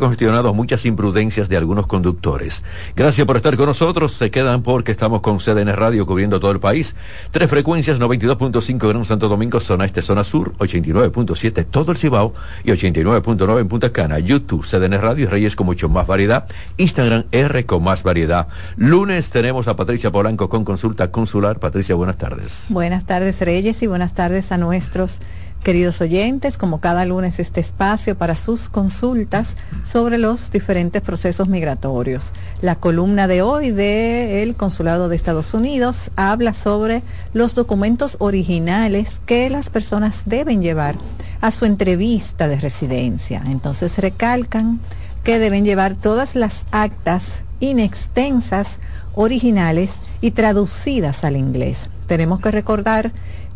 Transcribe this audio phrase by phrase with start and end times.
[0.00, 2.62] congestionado muchas imprudencias de algunos conductores.
[2.96, 4.14] Gracias por estar con nosotros.
[4.14, 6.96] Se quedan porque estamos con CDN Radio cubriendo todo el país.
[7.30, 12.32] Tres frecuencias, 92.5 Gran Santo Domingo, zona este, zona sur, 89.7 todo el Cibao
[12.64, 14.18] y 89.9 en Punta Cana.
[14.18, 16.48] YouTube, CDN Radio y Reyes con mucho más variedad.
[16.78, 18.48] Instagram R con más variedad.
[18.76, 21.58] Lunes tenemos a Patricia Polanco con consulta consular.
[21.60, 22.64] Patricia, buenas tardes.
[22.70, 25.20] Buenas tardes Reyes y buenas tardes a nuestros
[25.62, 32.32] Queridos oyentes, como cada lunes este espacio para sus consultas sobre los diferentes procesos migratorios.
[32.60, 39.48] La columna de hoy del Consulado de Estados Unidos habla sobre los documentos originales que
[39.50, 40.96] las personas deben llevar
[41.40, 43.40] a su entrevista de residencia.
[43.46, 44.80] Entonces recalcan
[45.22, 48.80] que deben llevar todas las actas inextensas,
[49.14, 51.88] originales y traducidas al inglés.
[52.08, 53.12] Tenemos que recordar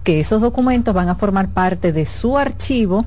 [0.07, 3.05] que esos documentos van a formar parte de su archivo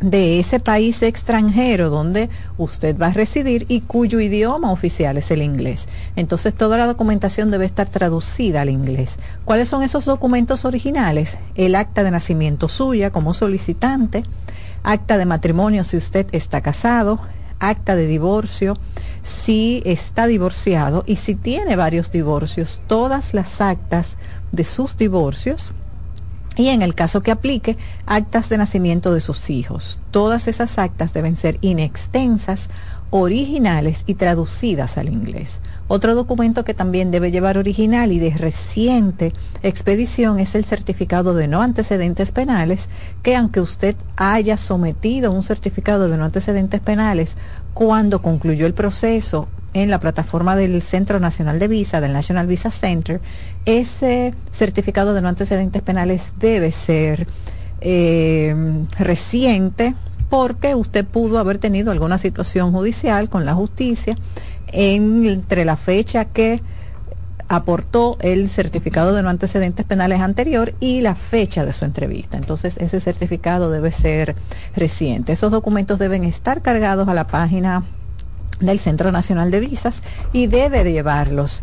[0.00, 5.42] de ese país extranjero donde usted va a residir y cuyo idioma oficial es el
[5.42, 5.88] inglés.
[6.14, 9.18] Entonces toda la documentación debe estar traducida al inglés.
[9.44, 11.38] ¿Cuáles son esos documentos originales?
[11.56, 14.22] El acta de nacimiento suya como solicitante,
[14.84, 17.18] acta de matrimonio si usted está casado,
[17.58, 18.78] acta de divorcio
[19.22, 24.18] si está divorciado y si tiene varios divorcios, todas las actas
[24.52, 25.72] de sus divorcios
[26.56, 30.00] y en el caso que aplique, actas de nacimiento de sus hijos.
[30.10, 32.68] Todas esas actas deben ser inextensas,
[33.14, 35.60] originales y traducidas al inglés.
[35.86, 41.46] Otro documento que también debe llevar original y de reciente expedición es el certificado de
[41.46, 42.88] no antecedentes penales,
[43.22, 47.36] que aunque usted haya sometido un certificado de no antecedentes penales
[47.74, 52.70] cuando concluyó el proceso en la plataforma del Centro Nacional de Visa, del National Visa
[52.70, 53.20] Center,
[53.64, 57.26] ese certificado de no antecedentes penales debe ser
[57.80, 58.54] eh,
[58.98, 59.94] reciente
[60.28, 64.16] porque usted pudo haber tenido alguna situación judicial con la justicia
[64.72, 66.62] entre la fecha que
[67.52, 72.38] aportó el certificado de no antecedentes penales anterior y la fecha de su entrevista.
[72.38, 74.34] Entonces, ese certificado debe ser
[74.74, 75.32] reciente.
[75.32, 77.84] Esos documentos deben estar cargados a la página
[78.58, 80.02] del Centro Nacional de Visas
[80.32, 81.62] y debe llevarlos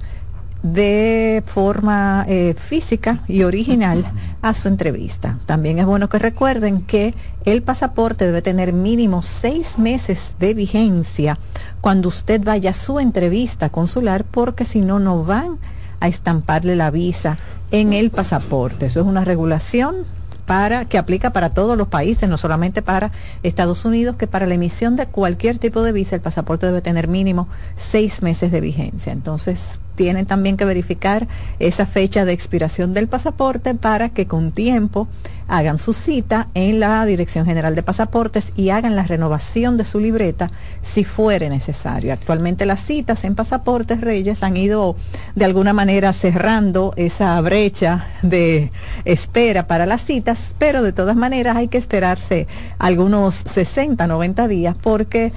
[0.61, 4.05] de forma eh, física y original
[4.43, 5.39] a su entrevista.
[5.47, 11.39] También es bueno que recuerden que el pasaporte debe tener mínimo seis meses de vigencia
[11.81, 16.91] cuando usted vaya a su entrevista consular porque si no, no van a estamparle la
[16.91, 17.37] visa
[17.71, 18.87] en el pasaporte.
[18.87, 20.05] Eso es una regulación
[20.49, 23.11] para, que aplica para todos los países, no solamente para
[23.43, 27.07] Estados Unidos, que para la emisión de cualquier tipo de visa el pasaporte debe tener
[27.07, 29.13] mínimo seis meses de vigencia.
[29.13, 31.27] Entonces, tienen también que verificar
[31.59, 35.09] esa fecha de expiración del pasaporte para que con tiempo
[35.49, 39.99] hagan su cita en la Dirección General de Pasaportes y hagan la renovación de su
[39.99, 42.13] libreta si fuere necesario.
[42.13, 44.95] Actualmente las citas en Pasaportes Reyes han ido
[45.35, 48.71] de alguna manera cerrando esa brecha de
[49.03, 54.75] espera para las citas, pero de todas maneras hay que esperarse algunos 60, 90 días
[54.81, 55.33] porque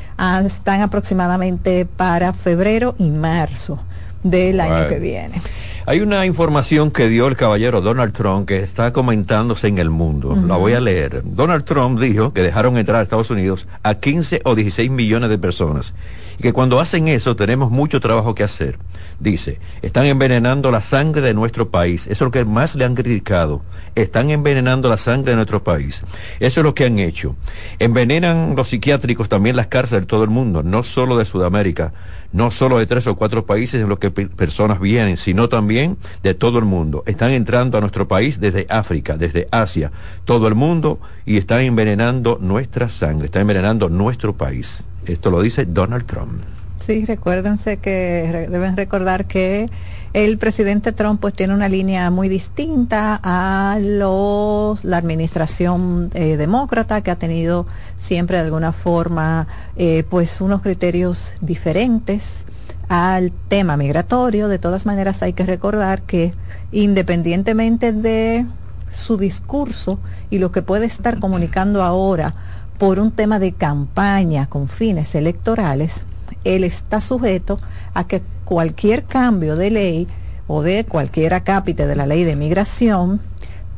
[0.47, 3.81] están aproximadamente para febrero y marzo
[4.23, 5.41] del año que viene.
[5.85, 10.37] Hay una información que dio el caballero Donald Trump que está comentándose en el mundo.
[10.47, 11.23] La voy a leer.
[11.25, 15.39] Donald Trump dijo que dejaron entrar a Estados Unidos a 15 o 16 millones de
[15.39, 15.93] personas
[16.39, 18.79] y que cuando hacen eso tenemos mucho trabajo que hacer.
[19.19, 22.07] Dice, están envenenando la sangre de nuestro país.
[22.07, 23.63] Eso es lo que más le han criticado.
[23.95, 26.03] Están envenenando la sangre de nuestro país.
[26.41, 27.37] Eso es lo que han hecho.
[27.79, 31.93] Envenenan los psiquiátricos también las cárceles de todo el mundo, no solo de Sudamérica,
[32.33, 36.35] no solo de tres o cuatro países en los que personas vienen, sino también de
[36.35, 37.03] todo el mundo.
[37.07, 39.93] Están entrando a nuestro país desde África, desde Asia,
[40.25, 44.85] todo el mundo y están envenenando nuestra sangre, están envenenando nuestro país.
[45.07, 46.43] Esto lo dice Donald Trump.
[46.81, 49.71] Sí, recuérdense que deben recordar que
[50.15, 57.01] el presidente Trump pues tiene una línea muy distinta a los la administración eh, demócrata
[57.03, 59.47] que ha tenido siempre de alguna forma
[59.77, 62.47] eh, pues unos criterios diferentes
[62.89, 64.49] al tema migratorio.
[64.49, 66.35] De todas maneras hay que recordar que
[66.73, 68.45] independientemente de
[68.91, 70.01] su discurso
[70.31, 72.35] y lo que puede estar comunicando ahora
[72.83, 76.03] por un tema de campaña con fines electorales,
[76.43, 77.61] él está sujeto
[77.95, 80.09] a que cualquier cambio de ley
[80.49, 83.21] o de cualquier acápite de la ley de migración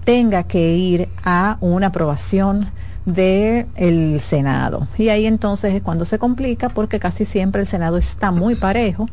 [0.04, 2.70] tenga que ir a una aprobación
[3.04, 4.88] del el Senado.
[4.96, 9.06] Y ahí entonces es cuando se complica porque casi siempre el Senado está muy parejo,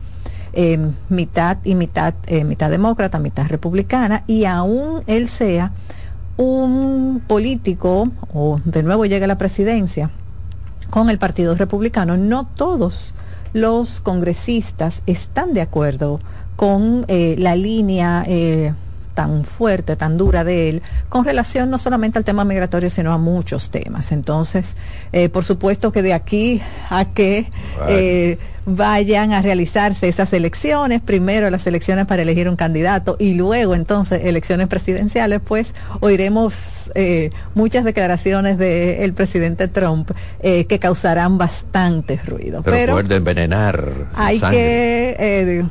[0.54, 0.80] eh,
[1.10, 5.74] mitad y mitad, eh, mitad demócrata, mitad republicana, y aún él sea
[6.42, 10.10] un político, o de nuevo llega a la presidencia,
[10.90, 12.18] con el Partido Republicano.
[12.18, 13.14] No todos
[13.54, 16.20] los congresistas están de acuerdo
[16.56, 18.74] con eh, la línea eh,
[19.13, 23.18] tan fuerte, tan dura de él, con relación no solamente al tema migratorio, sino a
[23.18, 24.12] muchos temas.
[24.12, 24.78] Entonces,
[25.12, 27.48] eh, por supuesto que de aquí a que
[27.88, 33.75] eh, vayan a realizarse esas elecciones, primero las elecciones para elegir un candidato y luego
[33.75, 40.12] entonces elecciones presidenciales, pues oiremos eh, muchas declaraciones del presidente Trump
[40.42, 42.62] que causarán bastante ruido.
[42.63, 44.08] Pero, Pero envenenar.
[44.16, 45.66] Hay que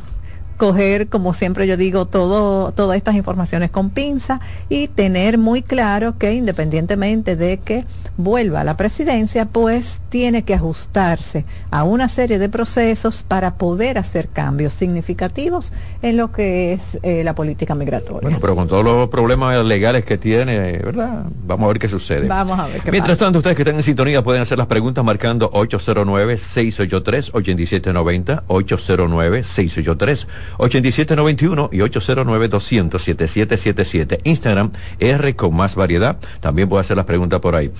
[0.61, 6.19] coger, como siempre yo digo, todo, todas estas informaciones con pinza y tener muy claro
[6.19, 7.87] que independientemente de que
[8.19, 13.97] vuelva a la presidencia, pues tiene que ajustarse a una serie de procesos para poder
[13.97, 15.73] hacer cambios significativos
[16.03, 18.21] en lo que es eh, la política migratoria.
[18.21, 21.25] Bueno, pero con todos los problemas legales que tiene, ¿verdad?
[21.47, 22.29] Vamos a ver qué sucede.
[22.29, 25.03] Vamos a ver qué Mientras tanto, ustedes que están en sintonía pueden hacer las preguntas
[25.03, 30.27] marcando 809-683-8790, 809-683.
[30.59, 34.21] 8791 y 809-200-7777.
[34.25, 36.19] Instagram, R con más variedad.
[36.41, 37.71] También puede hacer las preguntas por ahí.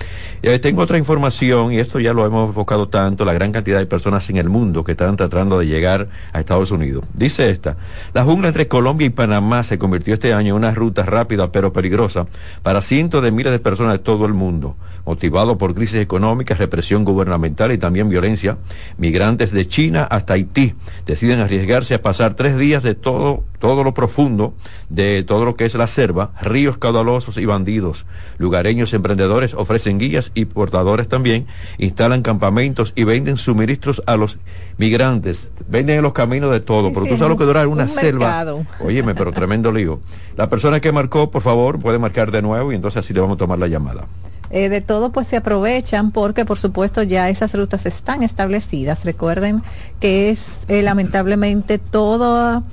[0.41, 3.85] Eh, tengo otra información, y esto ya lo hemos enfocado tanto, la gran cantidad de
[3.85, 7.05] personas en el mundo que están tratando de llegar a Estados Unidos.
[7.13, 7.77] Dice esta,
[8.13, 11.73] la jungla entre Colombia y Panamá se convirtió este año en una ruta rápida pero
[11.73, 12.27] peligrosa
[12.63, 14.75] para cientos de miles de personas de todo el mundo
[15.05, 18.57] motivado por crisis económicas, represión gubernamental y también violencia,
[18.97, 20.75] migrantes de China hasta Haití
[21.05, 24.53] deciden arriesgarse a pasar tres días de todo, todo lo profundo
[24.89, 28.05] de todo lo que es la selva, ríos caudalosos y bandidos.
[28.37, 31.47] Lugareños emprendedores ofrecen guías y portadores también,
[31.79, 34.37] instalan campamentos y venden suministros a los
[34.77, 35.49] migrantes.
[35.67, 38.45] Venden en los caminos de todo, pero tú sabes lo que dura una selva.
[38.79, 39.99] Óyeme, pero tremendo lío.
[40.37, 43.35] La persona que marcó, por favor, puede marcar de nuevo y entonces así le vamos
[43.35, 44.05] a tomar la llamada.
[44.53, 49.05] Eh, de todo pues se aprovechan porque por supuesto ya esas rutas están establecidas.
[49.05, 49.63] Recuerden
[49.99, 52.63] que es eh, lamentablemente todo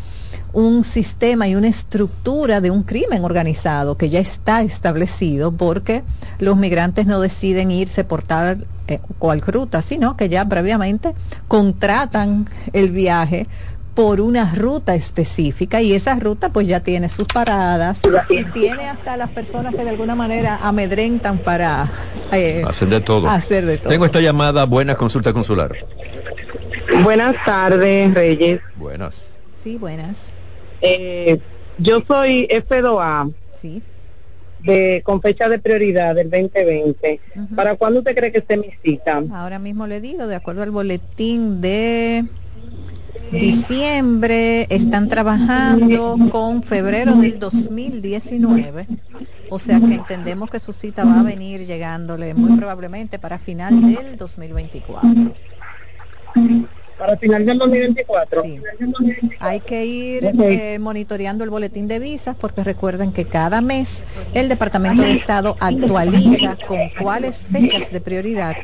[0.52, 6.02] un sistema y una estructura de un crimen organizado que ya está establecido porque
[6.40, 11.14] los migrantes no deciden irse por tal eh, cual ruta, sino que ya previamente
[11.46, 13.46] contratan el viaje
[13.98, 19.16] por una ruta específica y esa ruta pues ya tiene sus paradas y tiene hasta
[19.16, 21.90] las personas que de alguna manera amedrentan para
[22.30, 23.28] eh, hacer de todo.
[23.28, 23.88] Hacer de todo.
[23.88, 25.74] Tengo esta llamada, buena consulta consular.
[27.02, 28.60] Buenas tardes, Reyes.
[28.76, 29.34] Buenas.
[29.60, 30.30] Sí, buenas.
[30.80, 31.40] Eh,
[31.78, 33.32] yo soy F2A.
[33.60, 33.82] Sí.
[34.60, 37.20] De, con fecha de prioridad del 2020.
[37.56, 39.24] ¿Para cuándo usted cree que esté mi cita?
[39.32, 42.26] Ahora mismo le digo, de acuerdo al boletín de
[43.30, 48.88] diciembre, están trabajando con febrero del 2019,
[49.48, 53.82] o sea que entendemos que su cita va a venir llegándole muy probablemente para final
[53.82, 55.38] del 2024.
[56.98, 58.42] Para final del 2024.
[58.42, 58.60] Sí.
[59.38, 64.04] Hay que ir eh, monitoreando el boletín de visas porque recuerden que cada mes
[64.34, 68.56] el Departamento de Estado actualiza con cuáles fechas de prioridad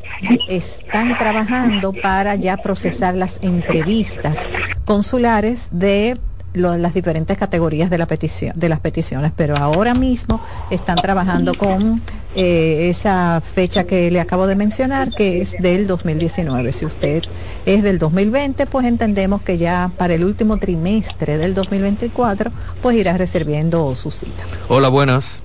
[0.48, 4.48] están trabajando para ya procesar las entrevistas
[4.84, 6.18] consulares de
[6.54, 10.40] las diferentes categorías de la petición de las peticiones pero ahora mismo
[10.70, 12.00] están trabajando con
[12.36, 17.22] eh, esa fecha que le acabo de mencionar que es del 2019 si usted
[17.66, 23.16] es del 2020 pues entendemos que ya para el último trimestre del 2024 pues irá
[23.16, 25.42] reserviendo su cita hola buenas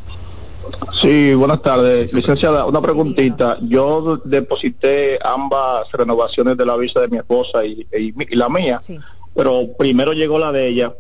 [1.02, 2.14] Sí, buenas tardes.
[2.14, 3.58] Licenciada, una preguntita.
[3.62, 8.80] Yo deposité ambas renovaciones de la visa de mi esposa y, y la mía.
[8.84, 9.00] Sí
[9.40, 10.94] pero primero llegó la de ella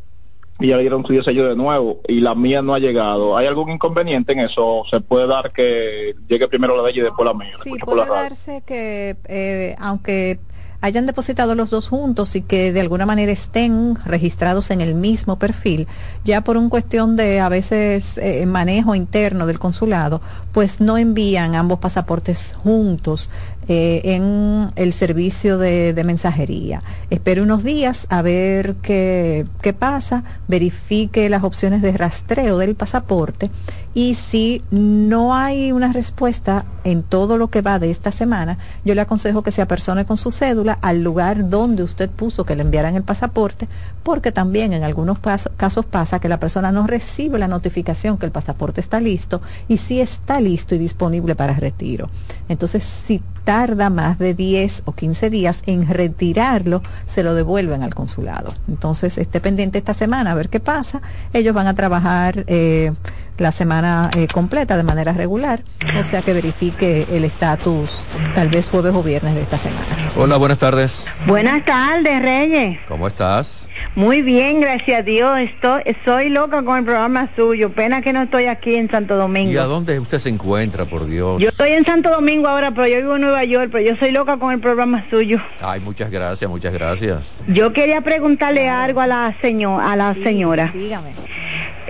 [0.59, 3.37] y ya le dieron su sello de nuevo y la mía no ha llegado.
[3.37, 4.83] ¿Hay algún inconveniente en eso?
[4.89, 7.53] ¿Se puede dar que llegue primero la de ella y después la mía?
[7.63, 10.39] Sí, puede darse que eh, aunque
[10.81, 15.37] hayan depositado los dos juntos y que de alguna manera estén registrados en el mismo
[15.37, 15.87] perfil,
[16.23, 20.21] ya por un cuestión de a veces eh, manejo interno del consulado,
[20.53, 23.29] pues no envían ambos pasaportes juntos
[23.71, 26.81] eh, en el servicio de, mensajería.
[27.11, 33.51] Espere unos días a ver qué, qué pasa, verifique las opciones de rastreo del pasaporte
[33.99, 38.95] y si no hay una respuesta en todo lo que va de esta semana, yo
[38.95, 42.61] le aconsejo que se apersone con su cédula al lugar donde usted puso que le
[42.61, 43.67] enviaran el pasaporte,
[44.01, 48.31] porque también en algunos casos pasa que la persona no recibe la notificación que el
[48.31, 52.09] pasaporte está listo y si está listo y disponible para retiro.
[52.47, 57.93] Entonces, si tarda más de 10 o 15 días en retirarlo, se lo devuelven al
[57.93, 58.53] consulado.
[58.69, 61.01] Entonces, esté pendiente esta semana a ver qué pasa.
[61.33, 62.93] Ellos van a trabajar eh,
[63.39, 65.63] la semana eh, completa de manera regular,
[65.99, 69.85] o sea que verifique el estatus tal vez jueves o viernes de esta semana.
[70.15, 71.07] Hola, buenas tardes.
[71.25, 72.79] Buenas tardes, Reyes.
[72.87, 73.69] ¿Cómo estás?
[73.95, 75.39] Muy bien, gracias a Dios.
[75.39, 77.71] Estoy, soy loca con el programa suyo.
[77.71, 79.51] Pena que no estoy aquí en Santo Domingo.
[79.51, 81.41] ¿Y a dónde usted se encuentra, por Dios?
[81.41, 84.11] Yo estoy en Santo Domingo ahora, pero yo vivo en Nueva York, pero yo soy
[84.11, 85.39] loca con el programa suyo.
[85.61, 87.35] Ay, muchas gracias, muchas gracias.
[87.47, 90.71] Yo quería preguntarle algo a la, señor, a la señora.
[90.73, 91.13] Dígame.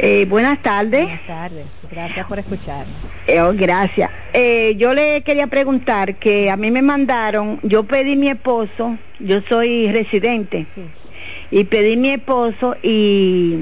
[0.01, 1.03] Eh, buenas tardes.
[1.03, 3.11] Buenas tardes, gracias por escucharnos.
[3.27, 4.09] Eh, oh, gracias.
[4.31, 9.41] Eh, yo le quería preguntar que a mí me mandaron, yo pedí mi esposo, yo
[9.41, 10.65] soy residente.
[10.73, 10.85] Sí
[11.51, 13.55] y pedí mi esposo y,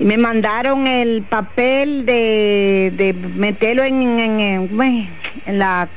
[0.00, 5.88] me mandaron el papel de, de meterlo en, en, en, la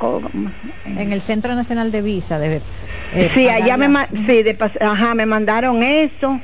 [0.86, 2.62] en el Centro Nacional de Visa de
[3.16, 3.88] eh, sí allá me
[4.28, 6.40] sí, de, ajá, me mandaron eso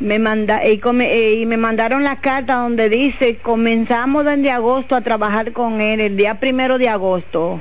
[0.00, 5.52] me manda y, y, me mandaron la carta donde dice comenzamos desde agosto a trabajar
[5.52, 7.60] con él el día primero de agosto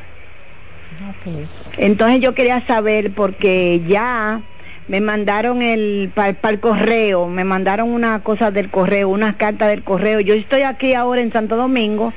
[1.20, 1.48] okay.
[1.78, 4.42] entonces yo quería saber porque ya
[4.88, 9.84] me mandaron el para el correo, me mandaron una cosa del correo, unas cartas del
[9.84, 10.20] correo.
[10.22, 12.14] Yo estoy aquí ahora en Santo Domingo,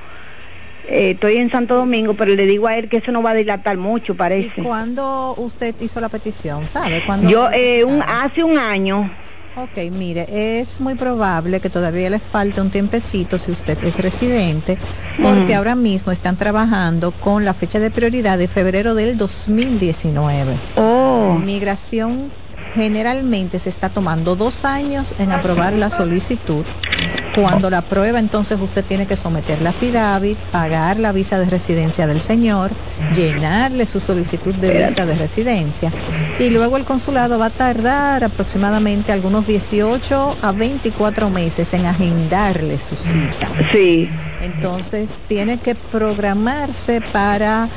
[0.89, 3.35] eh, estoy en Santo Domingo, pero le digo a él que eso no va a
[3.35, 4.61] dilatar mucho, parece.
[4.61, 6.69] ¿Y cuándo usted hizo la petición?
[6.69, 7.03] ¿Sabe?
[7.23, 9.11] Yo, eh, un, hace un año.
[9.57, 14.79] Ok, mire, es muy probable que todavía le falte un tiempecito si usted es residente,
[15.21, 20.57] porque ahora mismo están trabajando con la fecha de prioridad de febrero del 2019.
[20.77, 21.37] Oh.
[21.45, 22.31] Migración
[22.75, 26.65] generalmente se está tomando dos años en aprobar la solicitud.
[27.35, 32.07] Cuando la prueba, entonces usted tiene que someter la FIDAVIT, pagar la visa de residencia
[32.07, 32.73] del señor,
[33.15, 35.93] llenarle su solicitud de visa de residencia
[36.39, 42.79] y luego el consulado va a tardar aproximadamente algunos 18 a 24 meses en agendarle
[42.79, 43.53] su cita.
[43.71, 44.11] Sí.
[44.41, 47.69] Entonces tiene que programarse para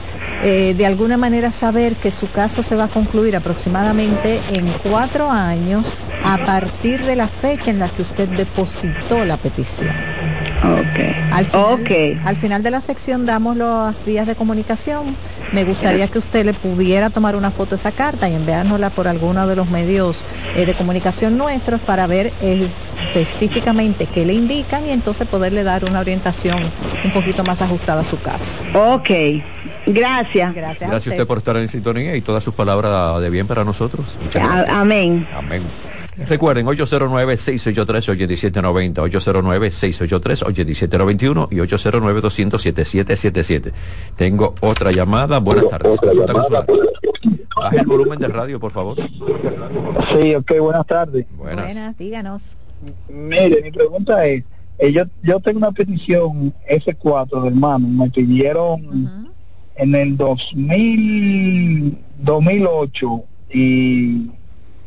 [0.43, 5.29] eh, de alguna manera saber que su caso se va a concluir aproximadamente en cuatro
[5.31, 9.91] años a partir de la fecha en la que usted depositó la petición.
[10.63, 11.13] Okay.
[11.31, 15.17] Al final, al final de la sección damos las vías de comunicación.
[15.51, 19.09] Me gustaría que usted le pudiera tomar una foto de esa carta y enviárnosla por
[19.09, 22.33] alguno de los medios eh, de comunicación nuestros para ver
[23.19, 26.71] específicamente qué le indican y entonces poderle dar una orientación
[27.03, 28.51] un poquito más ajustada a su caso.
[28.73, 29.09] Ok.
[29.85, 30.53] Gracias.
[30.53, 31.27] Gracias, Gracias a usted.
[31.27, 34.19] por estar en sintonía y todas sus palabras de bien para nosotros.
[34.69, 35.27] Amén.
[35.35, 35.63] Amén.
[36.27, 43.71] Recuerden, 809-683-8790, 809-683-8791 y 809-200-7777.
[44.15, 45.39] Tengo otra llamada.
[45.39, 45.97] Buenas tardes.
[47.55, 48.95] Baja el volumen del radio, por favor.
[50.11, 51.25] Sí, ok, buenas tardes.
[51.35, 51.65] Buenas.
[51.65, 52.55] Buenas, díganos.
[53.09, 54.43] Mire, mi pregunta es,
[54.79, 59.33] eh, yo, yo tengo una petición S4 de hermano, me pidieron
[59.75, 64.29] en el 2000, 2008 y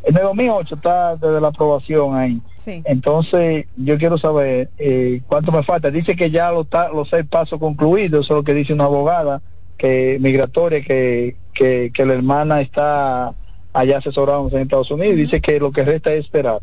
[0.03, 2.41] en el 2008 está desde la aprobación ahí.
[2.85, 5.91] Entonces, yo quiero saber eh, cuánto me falta.
[5.91, 9.41] Dice que ya los, los seis pasos concluidos, eso es lo que dice una abogada
[9.77, 13.35] que migratoria que, que, que la hermana está
[13.73, 15.17] allá asesorándose en Estados Unidos.
[15.17, 16.61] Dice que lo que resta es esperar.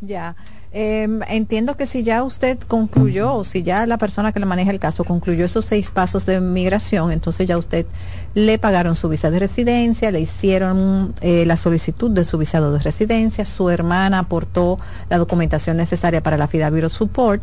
[0.00, 0.34] Ya.
[0.76, 4.72] Em, entiendo que si ya usted concluyó, o si ya la persona que le maneja
[4.72, 7.86] el caso concluyó esos seis pasos de migración, entonces ya usted
[8.34, 12.80] le pagaron su visa de residencia, le hicieron eh, la solicitud de su visado de
[12.80, 17.40] residencia, su hermana aportó la documentación necesaria para la FIDA Bureau Support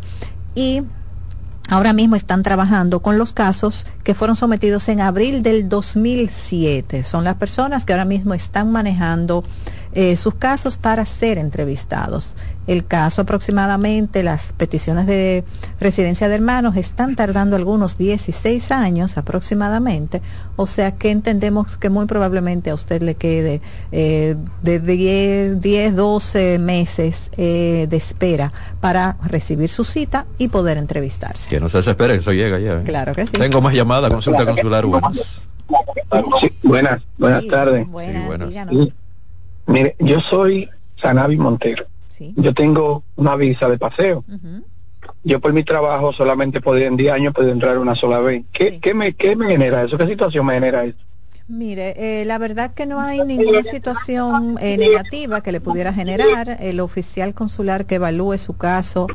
[0.53, 0.83] y
[1.69, 7.03] ahora mismo están trabajando con los casos que fueron sometidos en abril del 2007.
[7.03, 9.45] Son las personas que ahora mismo están manejando
[9.93, 12.35] eh, sus casos para ser entrevistados.
[12.67, 15.43] El caso aproximadamente, las peticiones de
[15.79, 20.21] residencia de hermanos están tardando algunos 16 años aproximadamente,
[20.55, 25.95] o sea que entendemos que muy probablemente a usted le quede eh, de 10, 10,
[25.95, 31.49] 12 meses eh, de espera para recibir su cita y poder entrevistarse.
[31.49, 32.81] Que no se desespere, eso llega ya.
[32.81, 33.33] Claro que sí.
[33.33, 35.41] Tengo más llamadas, consulta consular, buenas.
[36.63, 37.87] buenas, buenas tardes.
[37.87, 38.53] buenas.
[39.65, 40.69] Mire, yo soy
[41.01, 41.85] Sanavi Montero.
[42.35, 44.23] Yo tengo una visa de paseo.
[45.23, 48.43] Yo por mi trabajo solamente podría en 10 años poder entrar una sola vez.
[48.51, 49.97] ¿Qué, ¿qué, me, ¿Qué me genera eso?
[49.97, 50.97] ¿Qué situación me genera eso?
[51.47, 56.57] Mire, eh, la verdad que no hay ninguna situación eh, negativa que le pudiera generar.
[56.61, 59.07] El oficial consular que evalúe su caso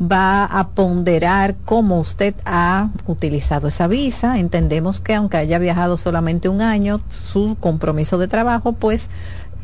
[0.00, 4.38] va a ponderar cómo usted ha utilizado esa visa.
[4.38, 9.10] Entendemos que aunque haya viajado solamente un año, su compromiso de trabajo, pues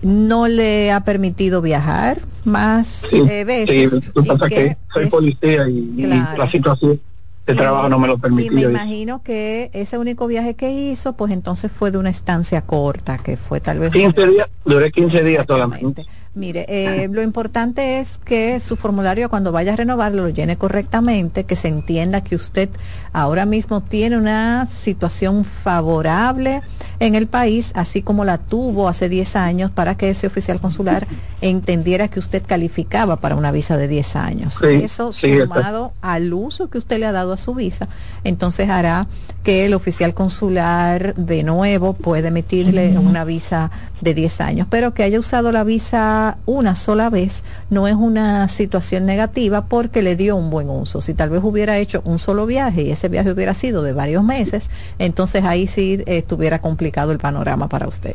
[0.02, 3.90] no le ha permitido viajar más eh, veces.
[3.90, 7.00] Sí, que soy policía y la situación
[7.48, 8.52] el trabajo no me lo permitió.
[8.52, 12.60] Y me imagino que ese único viaje que hizo, pues entonces fue de una estancia
[12.60, 13.90] corta, que fue tal vez...
[13.90, 16.04] 15 días, duré 15 días solamente.
[16.38, 21.42] Mire, eh, lo importante es que su formulario cuando vaya a renovarlo lo llene correctamente,
[21.42, 22.68] que se entienda que usted
[23.12, 26.62] ahora mismo tiene una situación favorable
[27.00, 31.09] en el país, así como la tuvo hace 10 años, para que ese oficial consular
[31.40, 34.62] entendiera que usted calificaba para una visa de 10 años.
[34.62, 37.88] Eso sumado al uso que usted le ha dado a su visa,
[38.23, 39.09] entonces hará
[39.42, 45.02] que el oficial consular de nuevo pueda emitirle una visa de 10 años, pero que
[45.02, 50.37] haya usado la visa una sola vez no es una situación negativa porque le dio
[50.37, 51.00] un buen uso.
[51.00, 54.23] Si tal vez hubiera hecho un solo viaje y ese viaje hubiera sido de varios
[54.23, 58.14] meses, entonces ahí sí estuviera complicado el panorama para usted.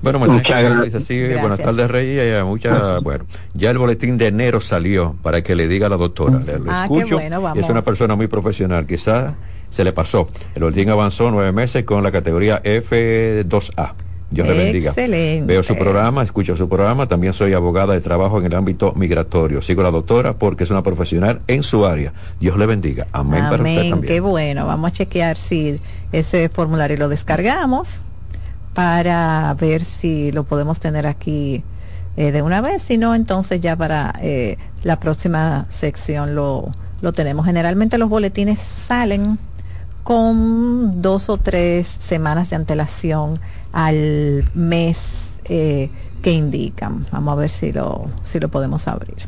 [0.00, 1.08] Bueno, muchas gracias.
[1.40, 2.44] buenas tardes, Rey.
[2.44, 6.38] Mucha, bueno, ya el boletín de enero salió para que le diga a la doctora.
[6.38, 7.18] Le, ah, escucho.
[7.20, 8.86] Es una persona muy profesional.
[8.86, 9.34] Quizás
[9.70, 10.28] se le pasó.
[10.54, 13.94] El boletín avanzó nueve meses con la categoría F2A.
[14.30, 14.92] Dios le bendiga.
[15.46, 17.08] Veo su programa, escucho su programa.
[17.08, 19.62] También soy abogada de trabajo en el ámbito migratorio.
[19.62, 22.12] Sigo a la doctora porque es una profesional en su área.
[22.38, 23.06] Dios le bendiga.
[23.12, 24.14] Amén, para usted también.
[24.14, 24.66] Qué bueno.
[24.66, 25.80] Vamos a chequear si
[26.12, 28.02] ese formulario lo descargamos
[28.74, 31.62] para ver si lo podemos tener aquí
[32.16, 32.82] eh, de una vez.
[32.82, 37.46] Si no, entonces ya para eh, la próxima sección lo, lo tenemos.
[37.46, 39.38] Generalmente los boletines salen
[40.04, 43.40] con dos o tres semanas de antelación
[43.78, 45.88] al mes eh,
[46.20, 47.06] que indican.
[47.12, 49.18] Vamos a ver si lo, si lo podemos abrir.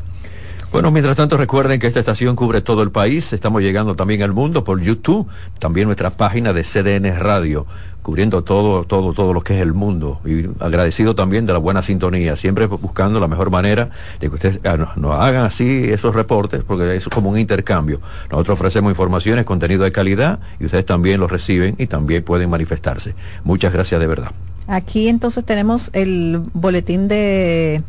[0.73, 4.33] Bueno, mientras tanto recuerden que esta estación cubre todo el país, estamos llegando también al
[4.33, 5.27] mundo por YouTube,
[5.59, 7.67] también nuestra página de CDN Radio,
[8.03, 10.21] cubriendo todo, todo, todo lo que es el mundo.
[10.25, 14.61] Y agradecido también de la buena sintonía, siempre buscando la mejor manera de que ustedes
[14.65, 18.01] ah, nos, hagan así esos reportes, porque es como un intercambio.
[18.31, 23.17] Nosotros ofrecemos informaciones, contenido de calidad, y ustedes también los reciben y también pueden manifestarse.
[23.43, 24.31] Muchas gracias de verdad.
[24.69, 27.83] Aquí entonces tenemos el boletín de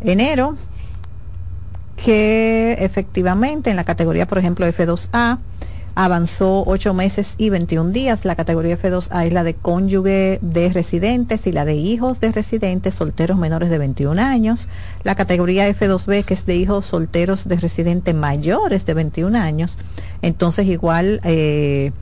[0.00, 0.56] enero
[1.96, 5.38] que efectivamente en la categoría, por ejemplo, F2A,
[5.96, 8.26] avanzó ocho meses y 21 días.
[8.26, 12.94] La categoría F2A es la de cónyuge de residentes y la de hijos de residentes
[12.94, 14.68] solteros menores de 21 años.
[15.04, 19.78] La categoría F2B, que es de hijos solteros de residentes mayores de 21 años.
[20.20, 21.92] Entonces, igual eh,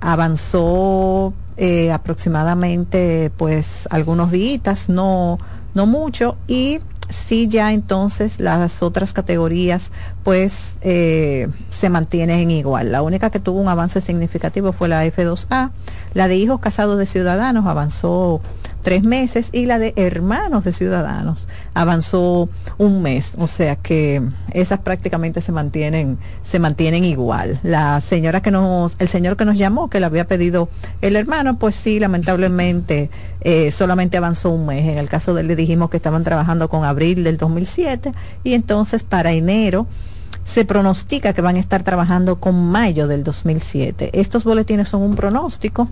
[0.00, 5.38] avanzó eh, aproximadamente, pues, algunos días, no,
[5.74, 6.36] no mucho.
[6.48, 6.80] Y
[7.14, 12.92] sí ya entonces las otras categorías pues eh, se mantienen igual.
[12.92, 15.70] La única que tuvo un avance significativo fue la F2A.
[16.12, 18.40] La de hijos casados de ciudadanos avanzó
[18.84, 23.34] tres meses y la de hermanos de ciudadanos avanzó un mes.
[23.38, 27.58] O sea que esas prácticamente se mantienen, se mantienen igual.
[27.64, 30.68] La señora que nos, el señor que nos llamó, que le había pedido
[31.00, 34.84] el hermano, pues sí, lamentablemente eh, solamente avanzó un mes.
[34.84, 38.12] En el caso de él le dijimos que estaban trabajando con abril del 2007
[38.44, 39.88] y entonces para enero
[40.44, 44.10] se pronostica que van a estar trabajando con mayo del 2007.
[44.12, 45.88] Estos boletines son un pronóstico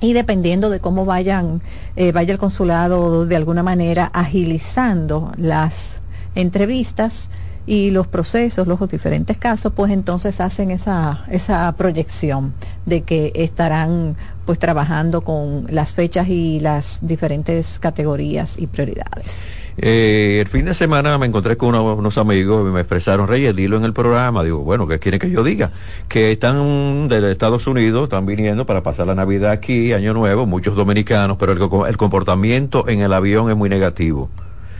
[0.00, 1.62] y dependiendo de cómo vayan
[1.96, 6.00] eh, vaya el consulado de alguna manera agilizando las
[6.34, 7.30] entrevistas
[7.66, 12.54] y los procesos, los diferentes casos, pues entonces hacen esa, esa proyección
[12.86, 19.42] de que estarán pues trabajando con las fechas y las diferentes categorías y prioridades.
[19.78, 23.76] Eh, el fin de semana me encontré con unos amigos y me expresaron, Reyes, dilo
[23.76, 24.42] en el programa.
[24.42, 25.72] Digo, bueno, ¿qué quieren que yo diga?
[26.08, 30.76] Que están de Estados Unidos, están viniendo para pasar la Navidad aquí, Año Nuevo, muchos
[30.76, 31.52] dominicanos, pero
[31.86, 34.30] el comportamiento en el avión es muy negativo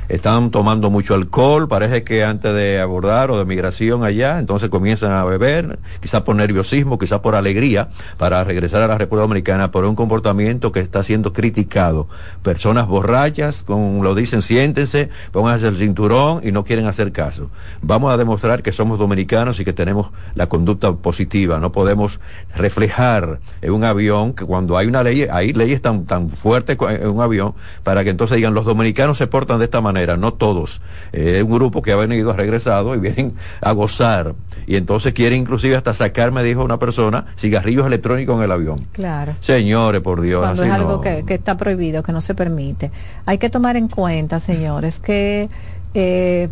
[0.08, 5.12] están tomando mucho alcohol, parece que antes de abordar o de migración allá, entonces comienzan
[5.12, 9.84] a beber, quizás por nerviosismo, quizás por alegría, para regresar a la República Dominicana por
[9.84, 12.06] un comportamiento que está siendo criticado.
[12.42, 17.50] Personas borrachas, con lo dicen, siéntense, pónganse el cinturón y no quieren hacer caso.
[17.82, 21.58] Vamos a demostrar que somos dominicanos y que tenemos la conducta positiva.
[21.58, 22.20] No podemos
[22.54, 27.08] reflejar en un avión que cuando hay una ley, hay leyes tan, tan fuertes en
[27.08, 30.34] un avión para que entonces digan los dominicanos se portan de esta manera manera, no
[30.34, 30.80] todos.
[31.12, 34.34] Un grupo que ha venido, ha regresado y vienen a gozar.
[34.66, 38.86] Y entonces quieren inclusive hasta sacar, me dijo una persona, cigarrillos electrónicos en el avión.
[38.92, 39.36] Claro.
[39.40, 40.40] Señores, por Dios.
[40.42, 42.90] Cuando es algo que, que, está prohibido, que no se permite.
[43.26, 45.48] Hay que tomar en cuenta, señores, que
[45.94, 46.48] eh,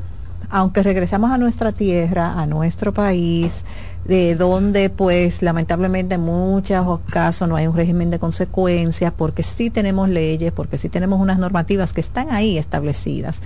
[0.51, 3.65] aunque regresamos a nuestra tierra, a nuestro país,
[4.05, 9.71] de donde pues lamentablemente en muchos casos no hay un régimen de consecuencias, porque sí
[9.71, 13.41] tenemos leyes, porque sí tenemos unas normativas que están ahí establecidas.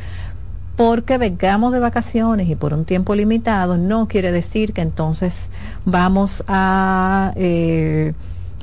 [0.77, 5.51] Porque vengamos de vacaciones y por un tiempo limitado, no quiere decir que entonces
[5.85, 8.14] vamos a eh,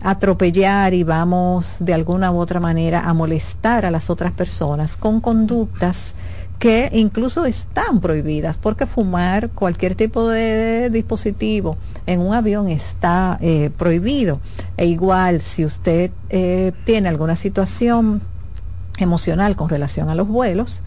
[0.02, 5.20] atropellar y vamos de alguna u otra manera a molestar a las otras personas con
[5.20, 6.16] conductas
[6.60, 13.70] que incluso están prohibidas, porque fumar cualquier tipo de dispositivo en un avión está eh,
[13.78, 14.40] prohibido.
[14.78, 18.22] E igual, si usted eh, tiene alguna situación
[18.98, 20.82] emocional con relación a los vuelos,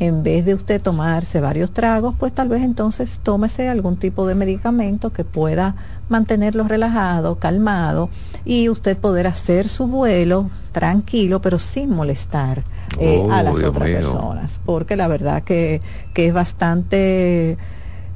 [0.00, 4.34] en vez de usted tomarse varios tragos, pues tal vez entonces tómese algún tipo de
[4.34, 5.76] medicamento que pueda
[6.08, 8.08] mantenerlo relajado, calmado
[8.46, 12.64] y usted poder hacer su vuelo tranquilo, pero sin molestar
[12.98, 14.58] eh, a oh, las otras personas.
[14.64, 15.82] Porque la verdad que,
[16.14, 17.58] que es bastante...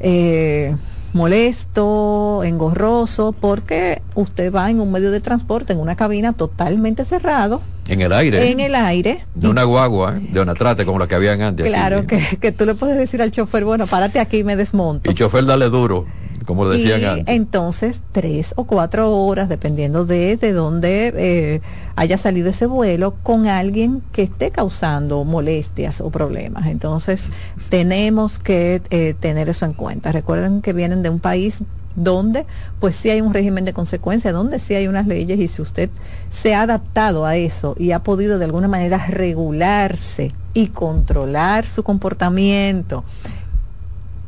[0.00, 0.74] Eh,
[1.14, 7.62] molesto, engorroso, porque usted va en un medio de transporte, en una cabina totalmente cerrado.
[7.86, 8.50] En el aire.
[8.50, 9.24] En el aire.
[9.34, 10.28] De una guagua, ¿eh?
[10.32, 11.66] de una trate como la que habían antes.
[11.66, 15.10] Claro, que, que, tú le puedes decir al chofer, bueno, párate aquí y me desmonto.
[15.10, 16.04] Y chofer, dale duro
[16.44, 17.34] como decían y antes.
[17.34, 21.60] Entonces, tres o cuatro horas, dependiendo de, de dónde eh,
[21.96, 26.66] haya salido ese vuelo, con alguien que esté causando molestias o problemas.
[26.66, 27.30] Entonces,
[27.74, 30.12] tenemos que eh, tener eso en cuenta.
[30.12, 31.64] Recuerden que vienen de un país
[31.96, 32.46] donde
[32.78, 35.90] pues sí hay un régimen de consecuencia, donde sí hay unas leyes y si usted
[36.30, 41.82] se ha adaptado a eso y ha podido de alguna manera regularse y controlar su
[41.82, 43.02] comportamiento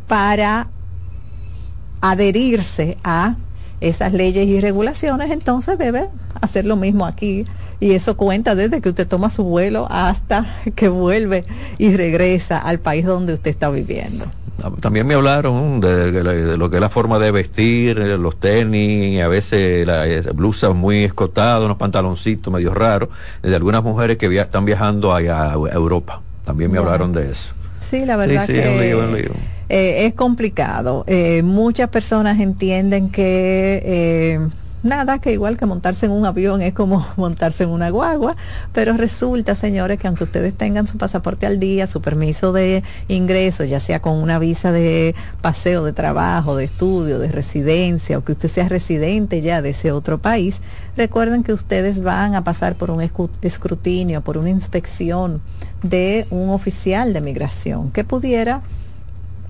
[0.09, 0.67] para
[2.01, 3.37] adherirse a
[3.81, 6.09] esas leyes y regulaciones, entonces debe
[6.41, 7.47] hacer lo mismo aquí.
[7.79, 11.45] Y eso cuenta desde que usted toma su vuelo hasta que vuelve
[11.79, 14.25] y regresa al país donde usted está viviendo.
[14.63, 19.21] Ah, también me hablaron de, lo que es la forma de vestir, eh, los tenis,
[19.21, 23.11] a veces las blusas muy escotadas, unos pantaloncitos medio raros,
[23.43, 26.23] de algunas mujeres que están viajando allá a Europa.
[26.45, 27.53] También me hablaron de eso.
[27.81, 29.31] Sí, la verdad que...
[29.69, 31.05] Eh, es complicado.
[31.07, 34.49] Eh, muchas personas entienden que eh,
[34.85, 38.37] nada, que igual que montarse en un avión es como montarse en una guagua,
[38.73, 43.65] pero resulta, señores, que aunque ustedes tengan su pasaporte al día, su permiso de ingreso,
[43.65, 48.33] ya sea con una visa de paseo, de trabajo, de estudio, de residencia, o que
[48.33, 50.63] usted sea residente ya de ese otro país,
[50.97, 53.03] recuerden que ustedes van a pasar por un
[53.43, 55.41] escrutinio, por una inspección
[55.83, 58.63] de un oficial de migración que pudiera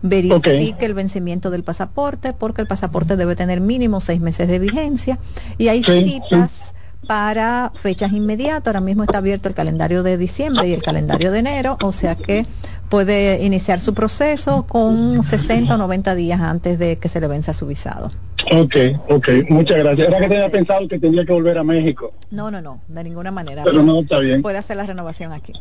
[0.03, 5.19] verifique el vencimiento del pasaporte, porque el pasaporte debe tener mínimo seis meses de vigencia
[5.59, 6.75] y hay citas
[7.07, 8.67] para fechas inmediatas.
[8.67, 12.15] Ahora mismo está abierto el calendario de diciembre y el calendario de enero, o sea
[12.17, 12.47] que
[12.89, 17.53] puede iniciar su proceso con 60 o 90 días antes de que se le venza
[17.53, 18.13] su visado.
[18.53, 18.77] Ok,
[19.09, 20.09] ok, muchas gracias.
[20.09, 22.13] Era que tenía pensado que tenía que volver a México.
[22.31, 23.65] No, no, no, de ninguna manera.
[23.65, 24.43] Pero no, está bien.
[24.43, 25.53] Puede hacer la renovación aquí.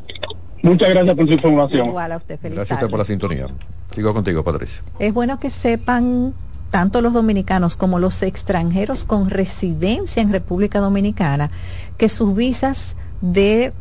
[0.61, 1.87] Muchas gracias por su información.
[1.87, 3.47] Igual a usted, feliz Gracias por la sintonía.
[3.97, 4.83] Sigo contigo, Patricia.
[4.99, 6.35] Es bueno que sepan
[6.69, 11.49] tanto los dominicanos como los extranjeros con residencia en República Dominicana,
[11.97, 13.73] que sus visas de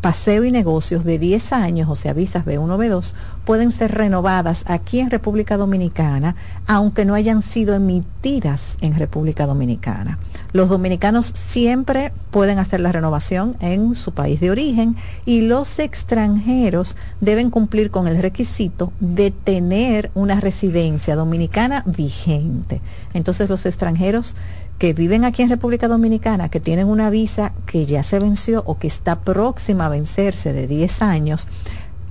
[0.00, 3.14] paseo y negocios de 10 años, o sea, visas B1, B2,
[3.44, 6.36] pueden ser renovadas aquí en República Dominicana,
[6.66, 10.18] aunque no hayan sido emitidas en República Dominicana.
[10.52, 16.96] Los dominicanos siempre pueden hacer la renovación en su país de origen y los extranjeros
[17.20, 22.80] deben cumplir con el requisito de tener una residencia dominicana vigente.
[23.14, 24.36] Entonces los extranjeros
[24.78, 28.78] que viven aquí en República Dominicana, que tienen una visa que ya se venció o
[28.78, 31.48] que está próxima a vencerse de 10 años,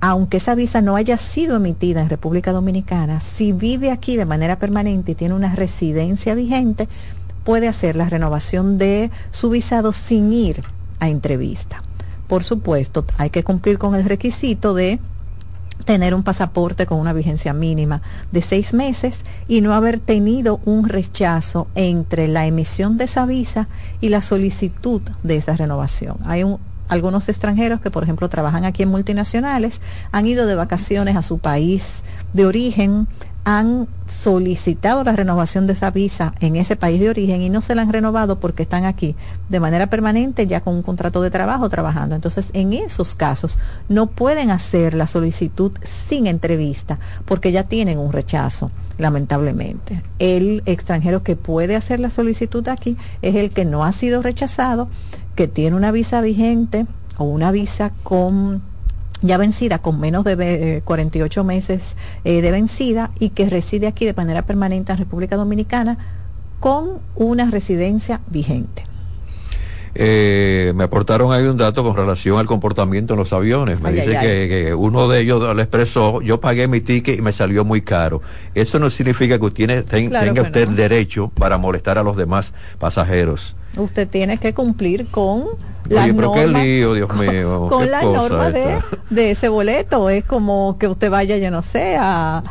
[0.00, 4.58] aunque esa visa no haya sido emitida en República Dominicana, si vive aquí de manera
[4.58, 6.88] permanente y tiene una residencia vigente,
[7.42, 10.62] puede hacer la renovación de su visado sin ir
[11.00, 11.82] a entrevista.
[12.28, 15.00] Por supuesto, hay que cumplir con el requisito de
[15.84, 20.88] tener un pasaporte con una vigencia mínima de seis meses y no haber tenido un
[20.88, 23.68] rechazo entre la emisión de esa visa
[24.00, 26.18] y la solicitud de esa renovación.
[26.24, 26.44] Hay
[26.88, 31.38] algunos extranjeros que, por ejemplo, trabajan aquí en multinacionales, han ido de vacaciones a su
[31.38, 33.06] país de origen,
[33.48, 37.74] han solicitado la renovación de esa visa en ese país de origen y no se
[37.74, 39.16] la han renovado porque están aquí
[39.48, 42.14] de manera permanente ya con un contrato de trabajo trabajando.
[42.14, 43.58] Entonces, en esos casos
[43.88, 50.02] no pueden hacer la solicitud sin entrevista porque ya tienen un rechazo, lamentablemente.
[50.18, 54.90] El extranjero que puede hacer la solicitud aquí es el que no ha sido rechazado,
[55.36, 58.60] que tiene una visa vigente o una visa con
[59.22, 64.04] ya vencida con menos de 48 eh, meses eh, de vencida y que reside aquí
[64.04, 65.98] de manera permanente en República Dominicana
[66.60, 68.87] con una residencia vigente.
[69.94, 73.80] Eh, me aportaron ahí un dato con relación al comportamiento en los aviones.
[73.80, 77.64] Me dice que, uno de ellos le expresó, yo pagué mi ticket y me salió
[77.64, 78.22] muy caro.
[78.54, 83.56] Eso no significa que usted tenga usted derecho para molestar a los demás pasajeros.
[83.76, 85.44] Usted tiene que cumplir con
[85.88, 87.68] la norma, Dios mío.
[87.68, 88.78] Con la norma de,
[89.10, 90.10] de, ese boleto.
[90.10, 92.42] Es como que usted vaya, yo no sé, a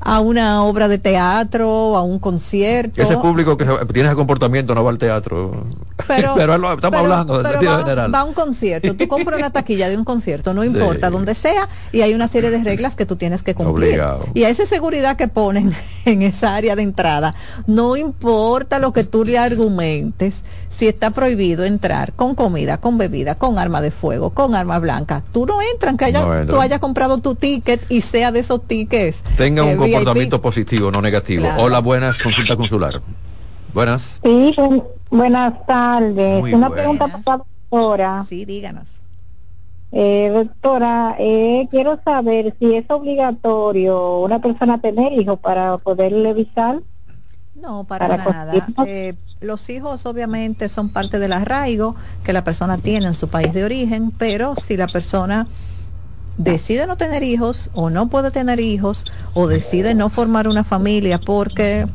[0.00, 3.02] a una obra de teatro, a un concierto.
[3.02, 5.64] Ese público que tiene ese comportamiento no va al teatro.
[6.06, 6.34] Pero,
[6.74, 8.14] estamos hablando del sentido general.
[8.14, 11.68] Va a un concierto, tú compras una taquilla de un concierto, no importa donde sea,
[11.92, 14.00] y hay una serie de reglas que tú tienes que cumplir.
[14.34, 15.72] Y a esa seguridad que ponen
[16.04, 17.34] en esa área de entrada,
[17.66, 23.34] no importa lo que tú le argumentes, si está prohibido entrar con comida, con bebida,
[23.34, 27.18] con arma de fuego, con arma blanca, tú no entras, que haya, tú hayas comprado
[27.18, 29.22] tu ticket y sea de esos tickets.
[29.36, 31.46] Tenga un comportamiento positivo, no negativo.
[31.58, 33.00] Hola, buenas, consulta consular.
[33.72, 34.20] Buenas.
[34.22, 34.54] Sí,
[35.10, 36.52] buenas tardes.
[36.52, 38.26] Una pregunta para la doctora.
[38.28, 38.88] Sí, díganos.
[39.90, 46.80] Eh, doctora, eh, quiero saber si es obligatorio una persona tener hijos para poderle visar.
[47.54, 48.66] No, para, nada.
[48.86, 53.52] Eh, los hijos obviamente son parte del arraigo que la persona tiene en su país
[53.52, 55.46] de origen, pero si la persona
[56.38, 61.18] decide no tener hijos o no puede tener hijos o decide no formar una familia
[61.18, 61.86] porque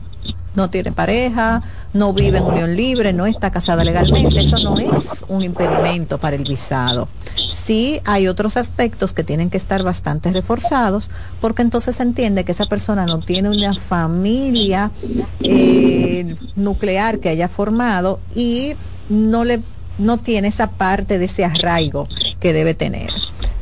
[0.56, 5.26] no tiene pareja, no vive en unión libre, no está casada legalmente, eso no es
[5.28, 7.08] un impedimento para el visado.
[7.52, 11.10] Sí hay otros aspectos que tienen que estar bastante reforzados
[11.42, 14.92] porque entonces se entiende que esa persona no tiene una familia
[15.40, 18.76] eh, nuclear que haya formado y
[19.10, 19.62] no le
[19.98, 22.08] no tiene esa parte de ese arraigo
[22.40, 23.12] que debe tener.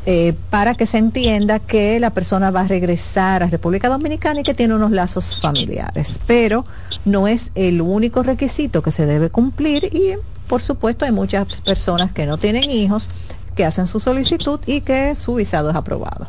[0.08, 4.44] Eh, para que se entienda que la persona va a regresar a República Dominicana y
[4.44, 6.20] que tiene unos lazos familiares.
[6.26, 6.66] Pero
[7.06, 10.16] no es el único requisito que se debe cumplir y,
[10.48, 13.12] por supuesto, hay muchas personas que no tienen hijos,
[13.56, 16.28] que hacen su solicitud y que su visado es aprobado.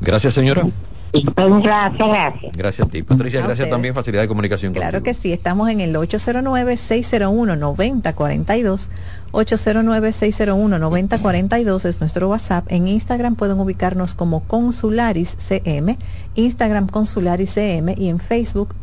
[0.00, 0.62] Gracias, señora.
[1.12, 2.56] Gracias, gracias.
[2.56, 3.02] Gracias a ti.
[3.02, 4.72] Patricia, gracias también, facilidad de comunicación.
[4.74, 8.90] Claro que sí, estamos en el 809-601-9042
[9.32, 12.64] 809-601-9042 es nuestro WhatsApp.
[12.68, 15.98] En Instagram pueden ubicarnos como Consularis CM,
[16.34, 18.74] Instagram Consularis CM y en Facebook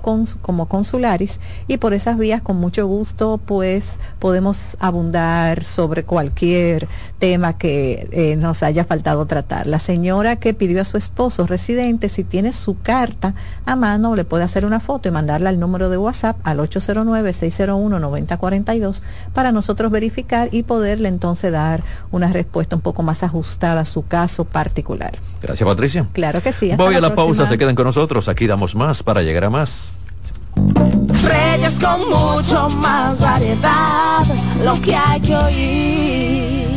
[0.42, 1.42] como Consularis.
[1.68, 6.88] Y por esas vías, con mucho gusto, pues podemos abundar sobre cualquier
[7.20, 9.68] tema que eh, nos haya faltado tratar.
[9.68, 13.34] La señora que pidió a su esposo residente, si tiene su carta
[13.66, 19.02] a mano, le puede hacer una foto y mandarla al número de WhatsApp al 809-601-9042
[19.34, 24.06] para nosotros verificar y poderle entonces dar una respuesta un poco más ajustada a su
[24.06, 25.12] caso particular.
[25.42, 26.08] Gracias, Patricia.
[26.14, 26.72] Claro que sí.
[26.76, 28.28] Voy a la pausa, se quedan con nosotros.
[28.28, 29.96] Aquí damos más para llegar a más.
[30.56, 34.24] Reyes con mucho más variedad,
[34.64, 36.74] lo que hay que oír.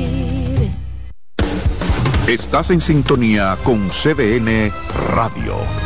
[2.27, 4.73] Estás en sintonía con CDN
[5.15, 5.86] Radio.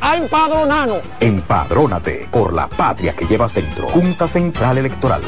[0.00, 1.00] a empadronarnos.
[1.20, 3.88] Empadrónate por la patria que llevas dentro.
[3.88, 5.22] Junta Central Electoral.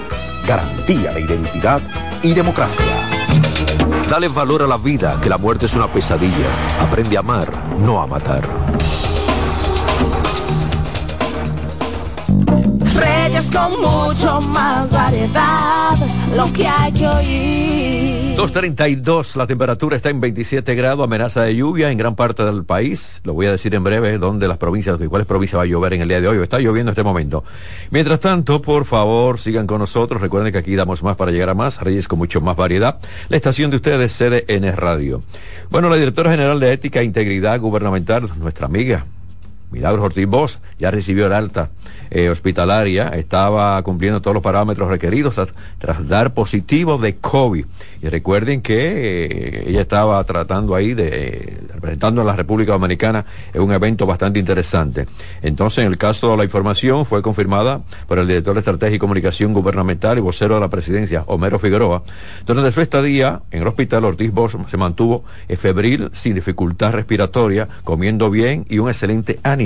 [0.47, 1.81] Garantía de identidad
[2.23, 2.85] y democracia.
[4.11, 6.47] Dale valor a la vida, que la muerte es una pesadilla.
[6.81, 8.47] Aprende a amar, no a matar.
[13.33, 15.97] Reyes con mucho más variedad,
[16.37, 18.37] lo que hay que oír.
[18.37, 23.23] 2.32, la temperatura está en 27 grados, amenaza de lluvia en gran parte del país.
[23.25, 25.95] Lo voy a decir en breve dónde las provincias, de cuáles provincias va a llover
[25.95, 27.43] en el día de hoy, está lloviendo en este momento.
[27.91, 30.21] Mientras tanto, por favor, sigan con nosotros.
[30.21, 32.99] Recuerden que aquí damos más para llegar a más, Reyes con mucho más variedad.
[33.31, 35.23] La estación de ustedes, CDN Radio.
[35.71, 39.07] Bueno, la directora general de Ética e Integridad Gubernamental, nuestra amiga,
[39.73, 41.71] Milagros Ortiz Bosch, ya recibió el alta
[42.11, 45.41] eh, hospitalaria, estaba cumpliendo todos los parámetros requeridos
[45.79, 47.65] tras dar positivo de COVID.
[48.03, 53.63] Y recuerden que eh, ella estaba tratando ahí de, representando a la República Dominicana en
[53.63, 55.07] un evento bastante interesante.
[55.41, 58.99] Entonces, en el caso de la información, fue confirmada por el director de Estrategia y
[58.99, 62.03] Comunicación Gubernamental y vocero de la presidencia, Homero Figueroa.
[62.45, 65.25] Durante su estadía en el hospital, Ortiz Bosch se mantuvo
[65.57, 69.62] febril, sin dificultad respiratoria, comiendo bien y un excelente ánimo.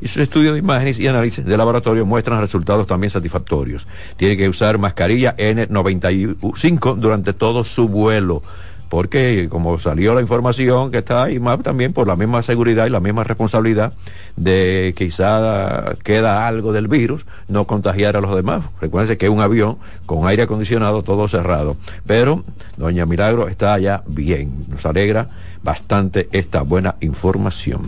[0.00, 3.86] Y sus estudios de imágenes y análisis de laboratorio muestran resultados también satisfactorios.
[4.16, 8.42] Tiene que usar mascarilla N95 durante todo su vuelo
[8.90, 12.90] porque como salió la información que está ahí, más también por la misma seguridad y
[12.90, 13.92] la misma responsabilidad
[14.36, 18.64] de quizá queda algo del virus, no contagiar a los demás.
[18.80, 22.44] Recuerden que es un avión con aire acondicionado todo cerrado, pero
[22.76, 25.28] doña Milagro está ya bien, nos alegra
[25.62, 27.82] bastante esta buena información.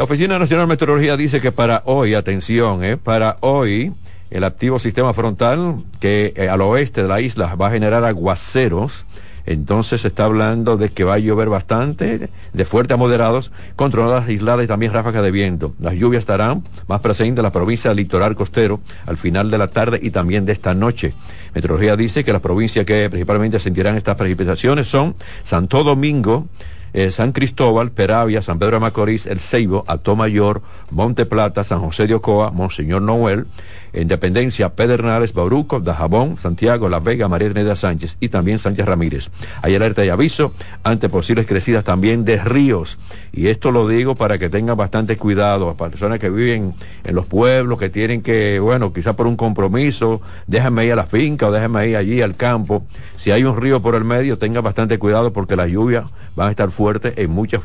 [0.00, 3.92] La Oficina Nacional de Meteorología dice que para hoy, atención, eh, para hoy,
[4.30, 9.04] el activo sistema frontal que eh, al oeste de la isla va a generar aguaceros
[9.46, 14.28] entonces se está hablando de que va a llover bastante, de fuerte a moderados, controladas
[14.28, 15.74] aisladas y también ráfagas de viento.
[15.80, 19.68] Las lluvias estarán más presentes en la provincia del litoral costero al final de la
[19.68, 21.14] tarde y también de esta noche.
[21.54, 26.46] Meteorología dice que las provincias que principalmente sentirán estas precipitaciones son Santo Domingo,
[26.92, 29.84] eh, San Cristóbal, Peravia, San Pedro de Macorís, El Ceibo,
[30.16, 33.46] Mayor, Monte Plata, San José de Ocoa, Monseñor Noel,
[33.92, 39.30] Independencia, Pedernales, Bauruco, Dajabón, Santiago, La Vega, María Trinidad Sánchez y también Sánchez Ramírez.
[39.62, 42.98] Hay alerta y aviso ante posibles crecidas también de ríos.
[43.32, 45.76] Y esto lo digo para que tengan bastante cuidado.
[45.76, 46.72] Para personas que viven
[47.04, 51.06] en los pueblos, que tienen que, bueno, quizás por un compromiso, déjenme ir a la
[51.06, 52.84] finca o déjenme ir allí al campo.
[53.16, 56.04] Si hay un río por el medio, tengan bastante cuidado porque las lluvias
[56.36, 57.60] van a estar fuertes en muchas,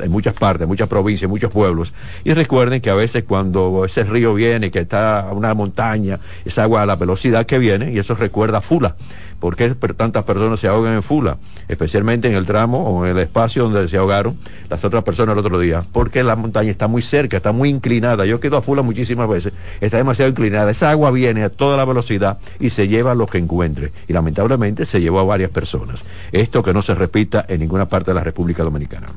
[0.00, 1.94] en muchas partes, muchas provincias, muchos pueblos.
[2.24, 6.64] Y recuerden que a veces cuando ese río viene, que está a una montaña, esa
[6.64, 8.96] agua a la velocidad que viene, y eso recuerda a Fula.
[9.42, 11.36] ¿Por qué tantas personas se ahogan en Fula?
[11.66, 14.38] Especialmente en el tramo o en el espacio donde se ahogaron
[14.70, 15.82] las otras personas el otro día.
[15.92, 18.24] Porque la montaña está muy cerca, está muy inclinada.
[18.24, 19.52] Yo quedo a Fula muchísimas veces.
[19.80, 20.70] Está demasiado inclinada.
[20.70, 23.90] Esa agua viene a toda la velocidad y se lleva a lo que encuentre.
[24.06, 26.04] Y lamentablemente se llevó a varias personas.
[26.30, 29.08] Esto que no se repita en ninguna parte de la República Dominicana.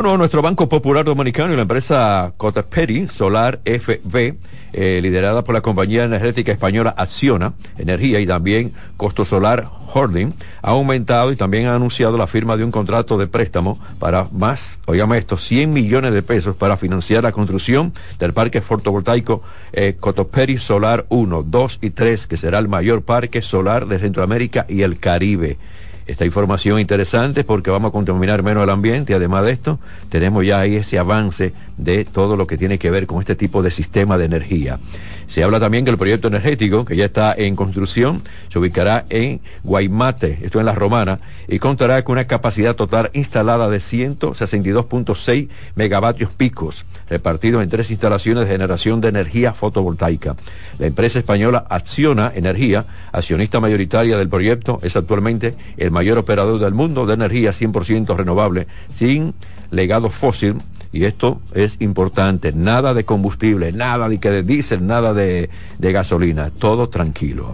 [0.00, 4.36] Bueno, nuestro Banco Popular Dominicano y la empresa Cotaperi Solar FB,
[4.72, 10.32] eh, liderada por la compañía energética española Acciona Energía y también Costo Solar Holding,
[10.62, 14.78] ha aumentado y también ha anunciado la firma de un contrato de préstamo para más,
[14.86, 19.42] oígame esto, 100 millones de pesos para financiar la construcción del parque fotovoltaico
[19.72, 24.64] eh, Cotoperi Solar 1, 2 y 3, que será el mayor parque solar de Centroamérica
[24.68, 25.58] y el Caribe
[26.08, 29.78] esta información interesante porque vamos a contaminar menos el ambiente además de esto
[30.08, 33.62] tenemos ya ahí ese avance de todo lo que tiene que ver con este tipo
[33.62, 34.80] de sistema de energía.
[35.28, 39.40] Se habla también que el proyecto energético que ya está en construcción se ubicará en
[39.62, 46.32] Guaymate, esto en la Romana, y contará con una capacidad total instalada de 162.6 megavatios
[46.32, 50.34] picos, repartidos en tres instalaciones de generación de energía fotovoltaica.
[50.78, 56.72] La empresa española Acciona Energía, accionista mayoritaria del proyecto, es actualmente el mayor operador del
[56.72, 59.34] mundo de energía 100% renovable, sin
[59.70, 60.56] legado fósil
[60.92, 65.92] y esto es importante, nada de combustible, nada de que de diésel, nada de, de
[65.92, 67.52] gasolina, todo tranquilo.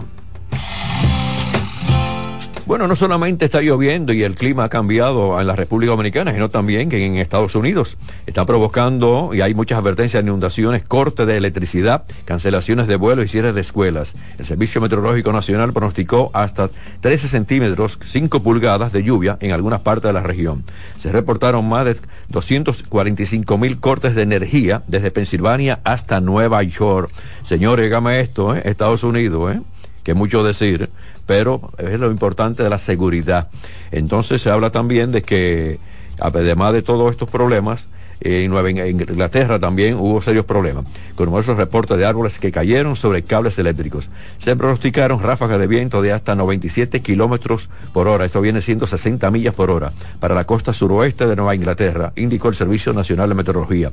[2.67, 6.49] Bueno, no solamente está lloviendo y el clima ha cambiado en la República Dominicana, sino
[6.49, 7.95] también que en Estados Unidos
[8.25, 13.27] está provocando, y hay muchas advertencias de inundaciones, corte de electricidad, cancelaciones de vuelos y
[13.27, 14.15] cierres de escuelas.
[14.39, 20.09] El Servicio Meteorológico Nacional pronosticó hasta 13 centímetros, 5 pulgadas de lluvia en algunas partes
[20.09, 20.63] de la región.
[20.97, 21.97] Se reportaron más de
[22.29, 27.11] 245 mil cortes de energía desde Pensilvania hasta Nueva York.
[27.43, 28.63] Señores, dígame esto, ¿eh?
[28.65, 29.61] Estados Unidos, ¿eh?
[30.05, 30.91] Que mucho decir,
[31.25, 33.49] pero es lo importante de la seguridad.
[33.91, 35.79] Entonces se habla también de que,
[36.19, 37.89] además de todos estos problemas,
[38.21, 40.85] en Nueva Inglaterra también hubo serios problemas,
[41.15, 44.09] con numerosos reportes de árboles que cayeron sobre cables eléctricos.
[44.37, 49.29] Se pronosticaron ráfagas de viento de hasta 97 kilómetros por hora, esto viene siendo 60
[49.31, 53.35] millas por hora, para la costa suroeste de Nueva Inglaterra, indicó el Servicio Nacional de
[53.35, 53.91] Meteorología.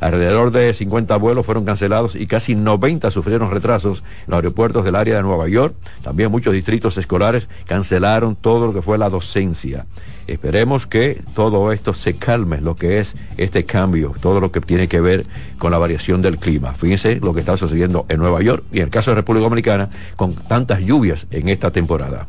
[0.00, 4.96] Alrededor de 50 vuelos fueron cancelados y casi 90 sufrieron retrasos en los aeropuertos del
[4.96, 5.74] área de Nueva York.
[6.02, 9.86] También muchos distritos escolares cancelaron todo lo que fue la docencia.
[10.26, 14.88] Esperemos que todo esto se calme, lo que es este cambio, todo lo que tiene
[14.88, 15.26] que ver
[15.58, 16.72] con la variación del clima.
[16.74, 19.90] Fíjense lo que está sucediendo en Nueva York y en el caso de República Dominicana
[20.16, 22.26] con tantas lluvias en esta temporada.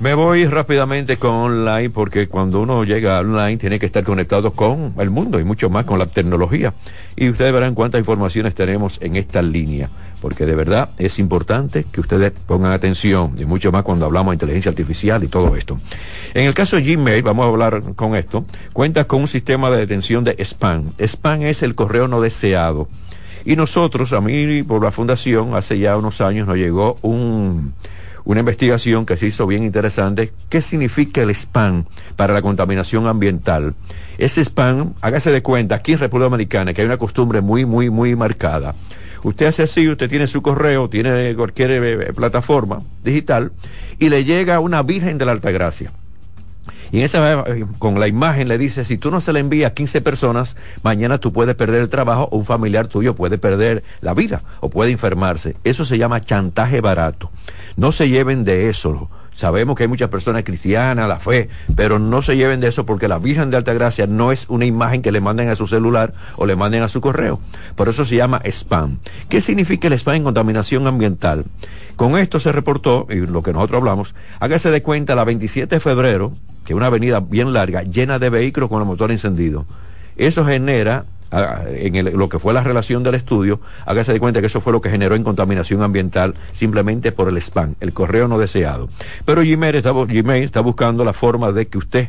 [0.00, 4.94] Me voy rápidamente con online porque cuando uno llega online tiene que estar conectado con
[4.96, 6.72] el mundo y mucho más con la tecnología.
[7.16, 12.00] Y ustedes verán cuántas informaciones tenemos en esta línea porque de verdad es importante que
[12.00, 15.78] ustedes pongan atención, y mucho más cuando hablamos de inteligencia artificial y todo esto.
[16.34, 19.78] En el caso de Gmail, vamos a hablar con esto, cuenta con un sistema de
[19.78, 20.92] detención de spam.
[20.98, 22.88] Spam es el correo no deseado.
[23.44, 27.72] Y nosotros, a mí por la fundación, hace ya unos años nos llegó un,
[28.24, 30.32] una investigación que se hizo bien interesante.
[30.50, 31.84] ¿Qué significa el spam
[32.16, 33.74] para la contaminación ambiental?
[34.18, 37.88] Ese spam, hágase de cuenta, aquí en República Dominicana, que hay una costumbre muy, muy,
[37.88, 38.74] muy marcada
[39.22, 43.52] Usted hace así, usted tiene su correo, tiene cualquier eh, eh, plataforma digital
[43.98, 45.92] y le llega una Virgen de la Altagracia.
[46.90, 49.70] Y en esa, eh, con la imagen le dice, si tú no se le envías
[49.70, 53.82] a 15 personas, mañana tú puedes perder el trabajo o un familiar tuyo puede perder
[54.00, 55.56] la vida o puede enfermarse.
[55.64, 57.30] Eso se llama chantaje barato.
[57.76, 62.22] No se lleven de eso Sabemos que hay muchas personas cristianas, la fe, pero no
[62.22, 65.20] se lleven de eso porque la Virgen de Altagracia no es una imagen que le
[65.20, 67.38] manden a su celular o le manden a su correo.
[67.76, 68.98] Por eso se llama spam.
[69.28, 71.44] ¿Qué significa el spam en contaminación ambiental?
[71.94, 75.80] Con esto se reportó, y lo que nosotros hablamos, hágase de cuenta la 27 de
[75.80, 76.32] febrero,
[76.64, 79.66] que es una avenida bien larga, llena de vehículos con el motor encendido.
[80.16, 84.60] Eso genera en lo que fue la relación del estudio, hágase de cuenta que eso
[84.60, 88.88] fue lo que generó en contaminación ambiental simplemente por el spam, el correo no deseado.
[89.24, 92.08] Pero Gmail está, Gmail está buscando la forma de que usted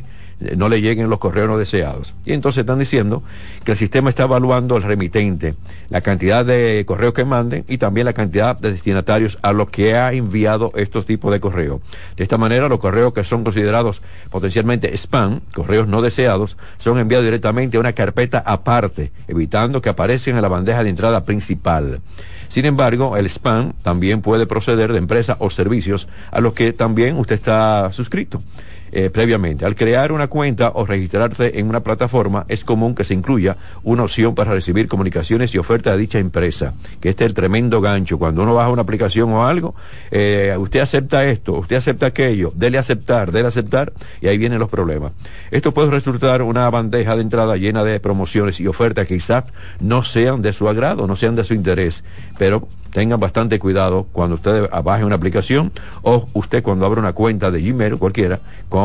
[0.56, 2.14] no le lleguen los correos no deseados.
[2.24, 3.22] Y entonces están diciendo
[3.64, 5.54] que el sistema está evaluando el remitente,
[5.88, 9.96] la cantidad de correos que manden y también la cantidad de destinatarios a los que
[9.96, 11.80] ha enviado estos tipos de correos.
[12.16, 17.24] De esta manera, los correos que son considerados potencialmente spam, correos no deseados, son enviados
[17.24, 22.00] directamente a una carpeta aparte, evitando que aparezcan en la bandeja de entrada principal.
[22.48, 27.16] Sin embargo, el spam también puede proceder de empresas o servicios a los que también
[27.16, 28.42] usted está suscrito.
[28.92, 29.64] Eh, previamente.
[29.64, 34.02] Al crear una cuenta o registrarse en una plataforma, es común que se incluya una
[34.02, 38.18] opción para recibir comunicaciones y ofertas de dicha empresa, que este es el tremendo gancho.
[38.18, 39.76] Cuando uno baja una aplicación o algo,
[40.10, 44.68] eh, usted acepta esto, usted acepta aquello, dele aceptar, dele aceptar, y ahí vienen los
[44.68, 45.12] problemas.
[45.52, 49.44] Esto puede resultar una bandeja de entrada llena de promociones y ofertas que quizás
[49.80, 52.02] no sean de su agrado, no sean de su interés,
[52.38, 55.72] pero tengan bastante cuidado cuando usted baje una aplicación
[56.02, 58.79] o usted cuando abra una cuenta de Gmail cualquiera con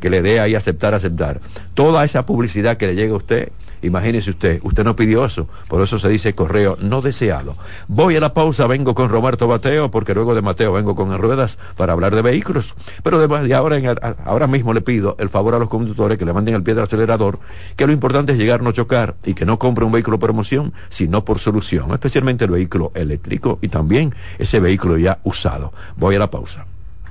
[0.00, 1.40] que le dé ahí aceptar aceptar
[1.74, 3.52] toda esa publicidad que le llega a usted
[3.84, 7.54] Imagínese usted, usted no pidió eso, por eso se dice correo no deseado.
[7.86, 11.58] Voy a la pausa, vengo con Roberto Mateo, porque luego de Mateo vengo con ruedas
[11.76, 12.74] para hablar de vehículos.
[13.02, 16.32] Pero de, ahora, en, ahora mismo le pido el favor a los conductores que le
[16.32, 17.40] manden al pie del acelerador,
[17.76, 20.72] que lo importante es llegar, no chocar y que no compre un vehículo por emoción,
[20.88, 25.74] sino por solución, especialmente el vehículo eléctrico y también ese vehículo ya usado.
[25.96, 26.64] Voy a la pausa.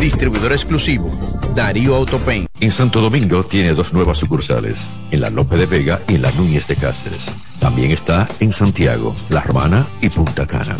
[0.00, 1.10] distribuidor exclusivo,
[1.54, 2.46] Darío Autopain.
[2.60, 6.30] En Santo Domingo tiene dos nuevas sucursales, en la Lope de Vega y en la
[6.32, 7.26] Núñez de Cáceres.
[7.60, 10.76] También está en Santiago, La Romana y Punta Cana.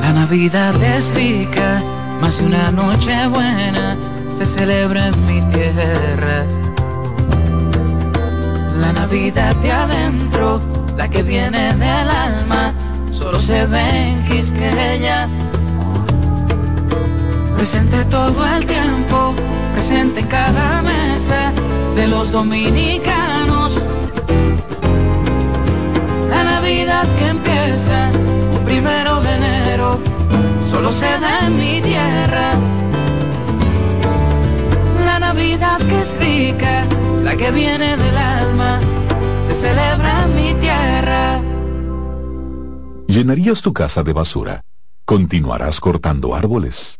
[0.00, 1.82] La Navidad es rica,
[2.20, 3.96] más de una noche buena
[4.40, 6.46] se celebra en mi tierra.
[8.80, 10.62] La Navidad de adentro,
[10.96, 12.72] la que viene del alma,
[13.12, 15.28] solo se ve en Quisqueya.
[17.60, 19.34] Presente todo el tiempo,
[19.74, 21.52] presente en cada mesa
[21.94, 23.80] de los dominicanos
[26.60, 28.12] Navidad que empieza
[28.54, 29.98] un primero de enero
[30.70, 32.52] solo se da en mi tierra.
[35.04, 36.86] La Navidad que es rica,
[37.24, 38.78] la que viene del alma,
[39.46, 41.40] se celebra en mi tierra.
[43.08, 44.62] ¿Llenarías tu casa de basura?
[45.04, 46.99] ¿Continuarás cortando árboles?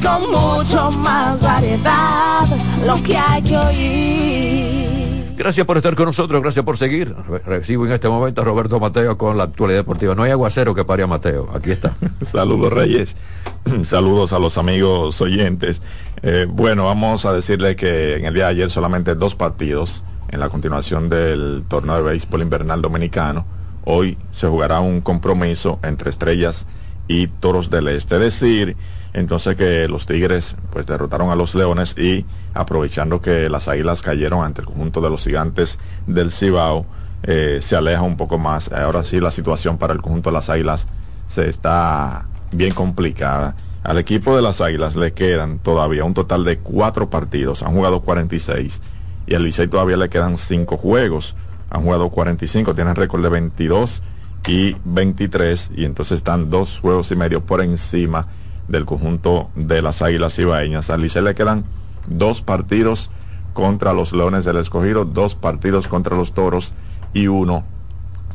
[0.00, 2.46] Con mucho más variedad,
[2.86, 5.34] lo que hay que oír.
[5.36, 7.16] Gracias por estar con nosotros, gracias por seguir.
[7.44, 10.14] Recibo en este momento a Roberto Mateo con la actualidad deportiva.
[10.14, 11.96] No hay aguacero que pare a Mateo, aquí está.
[12.22, 13.16] Saludos Reyes,
[13.84, 15.82] saludos a los amigos oyentes.
[16.22, 20.38] Eh, bueno, vamos a decirle que en el día de ayer solamente dos partidos en
[20.38, 23.44] la continuación del torneo de béisbol invernal dominicano,
[23.84, 26.66] hoy se jugará un compromiso entre Estrellas
[27.08, 28.14] y Toros del Este.
[28.14, 28.76] Es decir,
[29.14, 34.44] entonces que los Tigres pues derrotaron a los Leones y aprovechando que las Águilas cayeron
[34.44, 36.86] ante el conjunto de los gigantes del Cibao,
[37.22, 38.72] eh, se aleja un poco más.
[38.72, 40.88] Ahora sí la situación para el conjunto de las Águilas
[41.28, 43.54] se está bien complicada.
[43.84, 48.00] Al equipo de las Águilas le quedan todavía un total de cuatro partidos, han jugado
[48.00, 48.80] 46
[49.26, 51.36] y al Licey todavía le quedan cinco juegos,
[51.68, 54.02] han jugado 45, tienen récord de 22
[54.46, 58.26] y 23 y entonces están dos juegos y medio por encima
[58.68, 60.90] del conjunto de las Águilas Ibaeñas.
[60.90, 61.64] Al Licey le quedan
[62.06, 63.10] dos partidos
[63.52, 66.72] contra los Leones del Escogido, dos partidos contra los Toros
[67.12, 67.64] y uno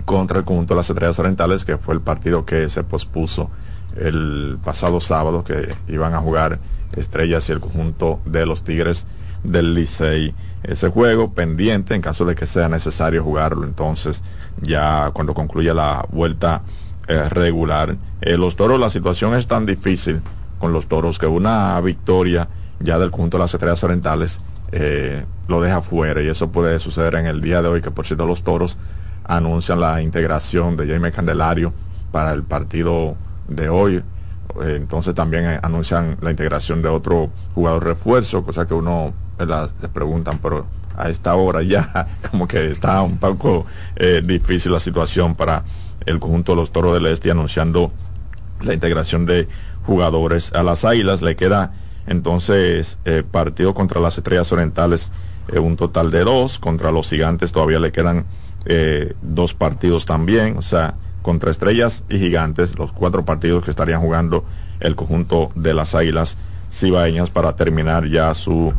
[0.06, 3.50] contra el conjunto de las Estrellas Orientales, que fue el partido que se pospuso
[3.96, 6.60] el pasado sábado, que iban a jugar
[6.96, 9.06] Estrellas y el conjunto de los Tigres
[9.44, 10.34] del Licey.
[10.64, 14.24] Ese juego pendiente en caso de que sea necesario jugarlo, entonces
[14.62, 16.62] ya cuando concluya la vuelta
[17.10, 17.96] eh, regular.
[18.20, 20.20] Eh, los toros, la situación es tan difícil
[20.60, 22.50] con los toros que una victoria
[22.82, 24.42] ya del conjunto de las estrellas orientales
[24.74, 28.06] eh, lo deja fuera y eso puede suceder en el día de hoy que por
[28.06, 28.78] cierto los toros
[29.24, 31.72] anuncian la integración de Jaime Candelario
[32.12, 33.16] para el partido
[33.48, 34.04] de hoy
[34.66, 39.14] entonces también anuncian la integración de otro jugador refuerzo cosa que uno
[39.80, 40.66] se preguntan pero
[40.98, 43.66] a esta hora ya como que está un poco
[44.26, 45.64] difícil la situación para
[46.08, 47.92] el conjunto de los Toros del Este anunciando
[48.62, 49.48] la integración de
[49.86, 51.22] jugadores a las Águilas.
[51.22, 51.74] Le queda
[52.08, 55.12] entonces eh, partido contra las Estrellas Orientales,
[55.50, 56.58] eh, un total de dos.
[56.58, 58.26] Contra los Gigantes todavía le quedan
[58.66, 60.58] eh, dos partidos también.
[60.58, 64.46] O sea, contra Estrellas y Gigantes, los cuatro partidos que estarían jugando
[64.80, 66.38] el conjunto de las Águilas
[66.72, 68.74] Cibaeñas para terminar ya su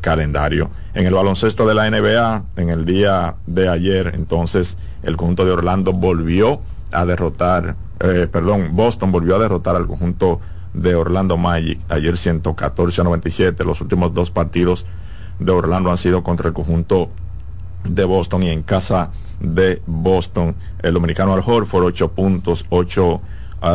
[0.00, 0.70] calendario.
[0.92, 5.52] En el baloncesto de la NBA, en el día de ayer, entonces el conjunto de
[5.52, 6.60] Orlando volvió
[6.92, 10.40] a derrotar, eh, perdón, Boston volvió a derrotar al conjunto
[10.72, 11.80] de Orlando Magic.
[11.88, 13.64] Ayer 114 a 97.
[13.64, 14.86] Los últimos dos partidos
[15.38, 17.10] de Orlando han sido contra el conjunto
[17.84, 19.10] de Boston y en casa
[19.40, 20.56] de Boston.
[20.82, 23.20] El dominicano Al Horford, 8 puntos, 8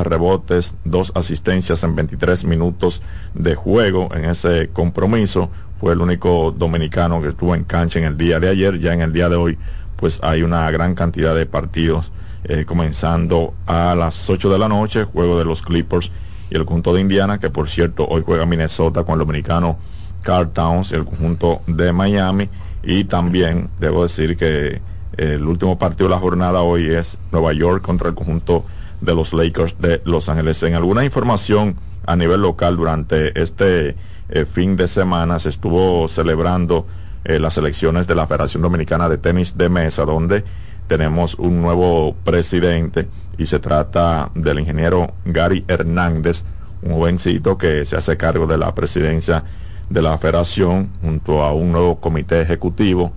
[0.03, 3.01] rebotes, dos asistencias en 23 minutos
[3.33, 5.49] de juego en ese compromiso
[5.79, 9.01] fue el único dominicano que estuvo en cancha en el día de ayer, ya en
[9.01, 9.57] el día de hoy
[9.95, 12.11] pues hay una gran cantidad de partidos
[12.45, 16.11] eh, comenzando a las 8 de la noche, juego de los Clippers
[16.49, 19.77] y el conjunto de Indiana, que por cierto hoy juega Minnesota con el dominicano
[20.21, 22.49] Carl Towns el conjunto de Miami
[22.83, 24.81] y también debo decir que
[25.17, 28.65] el último partido de la jornada hoy es Nueva York contra el conjunto
[29.01, 30.61] de los Lakers de Los Ángeles.
[30.63, 31.75] En alguna información
[32.05, 33.95] a nivel local durante este
[34.29, 36.85] eh, fin de semana se estuvo celebrando
[37.23, 40.43] eh, las elecciones de la Federación Dominicana de Tenis de Mesa, donde
[40.87, 43.07] tenemos un nuevo presidente
[43.37, 46.43] y se trata del ingeniero Gary Hernández,
[46.81, 49.43] un jovencito que se hace cargo de la presidencia
[49.89, 53.11] de la federación junto a un nuevo comité ejecutivo,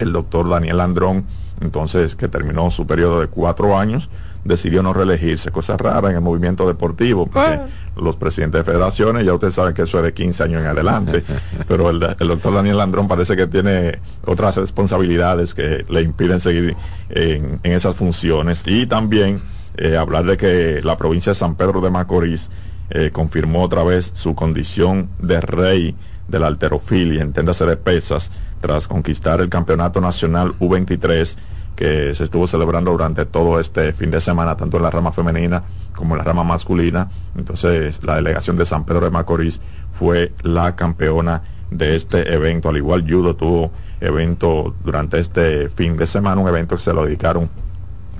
[0.00, 1.24] el doctor Daniel Andrón,
[1.60, 4.08] entonces que terminó su periodo de cuatro años
[4.44, 7.60] decidió no reelegirse, cosa rara en el movimiento deportivo, porque
[7.96, 11.24] los presidentes de federaciones, ya ustedes saben que eso es de 15 años en adelante,
[11.68, 16.76] pero el, doctor Daniel Landrón parece que tiene otras responsabilidades que le impiden seguir
[17.10, 18.62] en, esas funciones.
[18.66, 19.42] Y también
[19.76, 22.48] eh, hablar de que la provincia de San Pedro de Macorís
[22.90, 25.94] eh, confirmó otra vez su condición de rey
[26.28, 28.30] de la alterofilia, enténdase de pesas,
[28.60, 31.36] tras conquistar el campeonato nacional U23
[31.76, 35.62] que se estuvo celebrando durante todo este fin de semana, tanto en la rama femenina
[35.94, 37.08] como en la rama masculina.
[37.36, 42.68] Entonces, la delegación de San Pedro de Macorís fue la campeona de este evento.
[42.68, 47.04] Al igual, Judo tuvo evento durante este fin de semana, un evento que se lo
[47.04, 47.48] dedicaron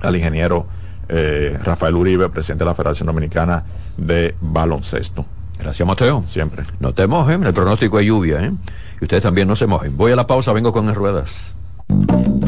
[0.01, 0.65] al ingeniero
[1.09, 3.63] eh, Rafael Uribe, presidente de la Federación Dominicana
[3.97, 5.25] de Baloncesto.
[5.59, 6.23] Gracias, Mateo.
[6.29, 6.63] Siempre.
[6.79, 8.51] No te mojen, el pronóstico es lluvia, ¿eh?
[9.01, 9.97] Y ustedes también no se mojen.
[9.97, 11.55] Voy a la pausa, vengo con las ruedas.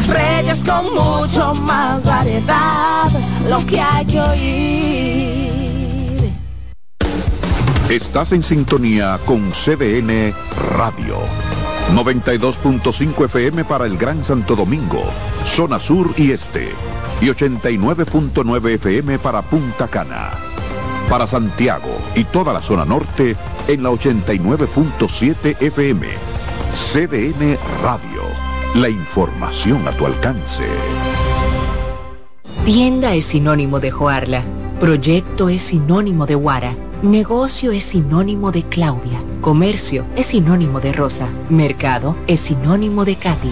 [0.08, 3.10] Reyes con mucho más variedad,
[3.50, 5.44] lo que hay que oír.
[7.90, 10.34] Estás en sintonía con CDN
[10.78, 11.18] Radio.
[11.92, 15.04] 92.5 FM para el Gran Santo Domingo,
[15.46, 16.70] zona sur y este.
[17.20, 20.32] Y 89.9 FM para Punta Cana.
[21.10, 23.36] Para Santiago y toda la zona norte
[23.68, 26.33] en la 89.7 FM.
[26.74, 28.24] CDN Radio
[28.76, 30.64] la información a tu alcance.
[32.66, 34.44] Tienda es sinónimo de Joarla.
[34.80, 36.76] Proyecto es sinónimo de Guara.
[37.04, 39.22] Negocio es sinónimo de Claudia.
[39.42, 41.28] Comercio es sinónimo de Rosa.
[41.50, 43.52] Mercado es sinónimo de Katy.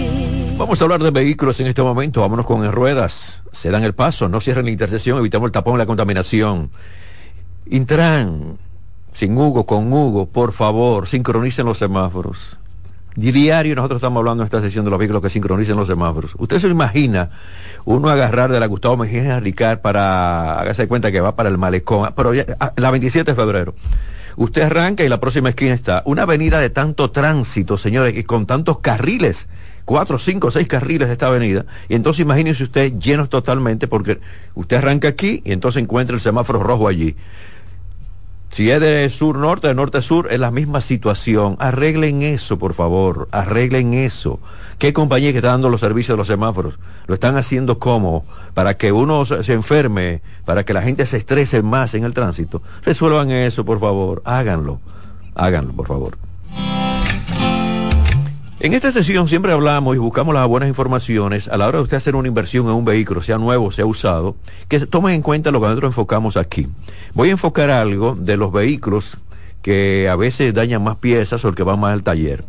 [0.61, 2.21] Vamos a hablar de vehículos en este momento.
[2.21, 3.41] Vámonos con en ruedas.
[3.51, 6.69] Se dan el paso, no cierren la intersección, evitamos el tapón y la contaminación.
[7.65, 8.57] Intran,
[9.11, 12.59] sin Hugo, con Hugo, por favor, sincronicen los semáforos.
[13.15, 16.33] Di- Diario nosotros estamos hablando en esta sesión de los vehículos que sincronicen los semáforos.
[16.37, 17.29] Usted se imagina
[17.85, 22.09] uno agarrar de la Gustavo Mejía Ricard para, hágase cuenta que va para el malecón,
[22.15, 23.73] pero ya- ah, la 27 de febrero.
[24.37, 28.45] Usted arranca y la próxima esquina está una avenida de tanto tránsito, señores, y con
[28.45, 29.47] tantos carriles,
[29.85, 34.19] cuatro, cinco, seis carriles de esta avenida, y entonces imagínese usted llenos totalmente porque
[34.55, 37.15] usted arranca aquí y entonces encuentra el semáforo rojo allí.
[38.51, 41.55] Si es de sur-norte, de norte-sur, es la misma situación.
[41.59, 43.29] Arreglen eso, por favor.
[43.31, 44.41] Arreglen eso.
[44.77, 46.77] ¿Qué compañía que está dando los servicios de los semáforos?
[47.07, 51.61] Lo están haciendo como para que uno se enferme, para que la gente se estrese
[51.61, 52.61] más en el tránsito.
[52.83, 54.21] Resuelvan eso, por favor.
[54.25, 54.81] Háganlo.
[55.33, 56.17] Háganlo, por favor.
[58.63, 61.97] En esta sesión siempre hablamos y buscamos las buenas informaciones a la hora de usted
[61.97, 64.35] hacer una inversión en un vehículo, sea nuevo, sea usado,
[64.67, 66.67] que se tomen en cuenta lo que nosotros enfocamos aquí.
[67.15, 69.17] Voy a enfocar algo de los vehículos
[69.63, 72.43] que a veces dañan más piezas o el que va más al taller.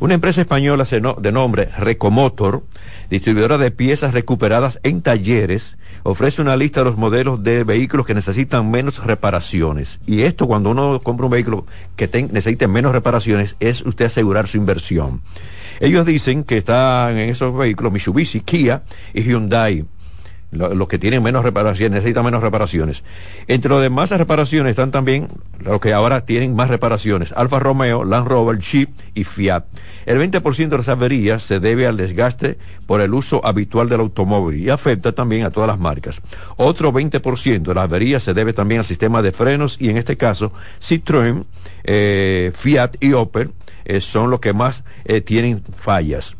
[0.00, 0.86] Una empresa española
[1.18, 2.62] de nombre Recomotor,
[3.10, 8.14] distribuidora de piezas recuperadas en talleres, ofrece una lista de los modelos de vehículos que
[8.14, 10.00] necesitan menos reparaciones.
[10.06, 14.56] Y esto cuando uno compra un vehículo que necesite menos reparaciones es usted asegurar su
[14.56, 15.20] inversión.
[15.80, 18.82] Ellos dicen que están en esos vehículos Mitsubishi, Kia
[19.14, 19.84] y Hyundai.
[20.50, 23.02] Lo- Los que tienen menos reparaciones, necesitan menos reparaciones.
[23.48, 25.28] Entre los demás reparaciones están también
[25.58, 27.32] los que ahora tienen más reparaciones.
[27.32, 29.64] Alfa Romeo, Land Rover, Jeep y Fiat.
[30.06, 34.58] El 20% de las averías se debe al desgaste por el uso habitual del automóvil
[34.62, 36.20] y afecta también a todas las marcas.
[36.56, 40.16] Otro 20% de las averías se debe también al sistema de frenos y en este
[40.16, 41.44] caso Citroën,
[41.84, 43.50] eh, Fiat y Opel
[43.84, 46.36] eh, son los que más eh, tienen fallas.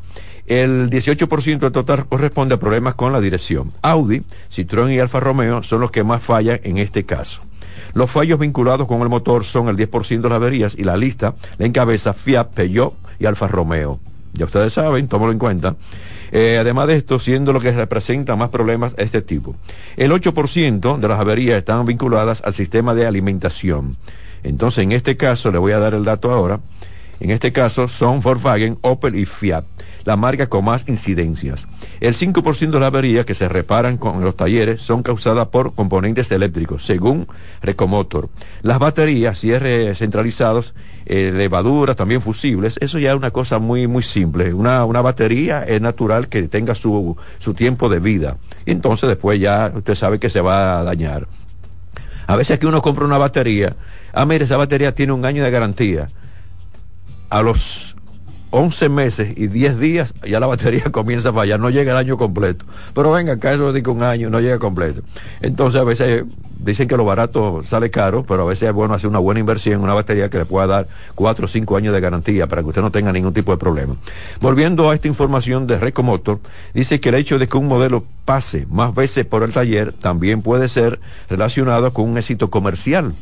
[0.49, 3.71] El 18% del total corresponde a problemas con la dirección.
[3.83, 7.43] Audi, Citroën y Alfa Romeo son los que más fallan en este caso.
[7.93, 11.35] Los fallos vinculados con el motor son el 10% de las averías y la lista
[11.59, 14.01] la encabeza Fiat, Peugeot y Alfa Romeo.
[14.33, 15.77] Ya ustedes saben, tómalo en cuenta.
[16.33, 19.55] Eh, además de esto, siendo lo que representa más problemas de este tipo.
[19.99, 23.99] El 8% de las averías están vinculadas al sistema de alimentación.
[24.45, 26.61] Entonces, en este caso, le voy a dar el dato ahora.
[27.21, 29.65] En este caso son Volkswagen, Opel y Fiat,
[30.05, 31.67] la marca con más incidencias.
[32.01, 36.31] El 5% de las averías que se reparan con los talleres son causadas por componentes
[36.31, 37.27] eléctricos, según
[37.61, 38.29] Recomotor.
[38.63, 40.75] Las baterías, cierres centralizados,
[41.07, 44.55] eh, levaduras, también fusibles, eso ya es una cosa muy, muy simple.
[44.55, 48.37] Una, una batería es natural que tenga su, su tiempo de vida.
[48.65, 51.27] Entonces después ya usted sabe que se va a dañar.
[52.29, 53.75] A veces aquí uno compra una batería,
[54.13, 56.09] ah, mire, esa batería tiene un año de garantía
[57.31, 57.97] a los
[58.51, 62.17] 11 meses y 10 días ya la batería comienza a fallar, no llega el año
[62.17, 62.65] completo.
[62.95, 65.03] Pero venga, acá eso dice un año, no llega completo.
[65.41, 66.25] Entonces a veces
[66.59, 69.75] dicen que lo barato sale caro, pero a veces es bueno hacer una buena inversión
[69.77, 72.69] en una batería que le pueda dar 4 o 5 años de garantía para que
[72.69, 73.97] usted no tenga ningún tipo de problema.
[74.41, 76.41] Volviendo a esta información de Recomotor,
[76.75, 80.43] dice que el hecho de que un modelo pase más veces por el taller también
[80.43, 83.13] puede ser relacionado con un éxito comercial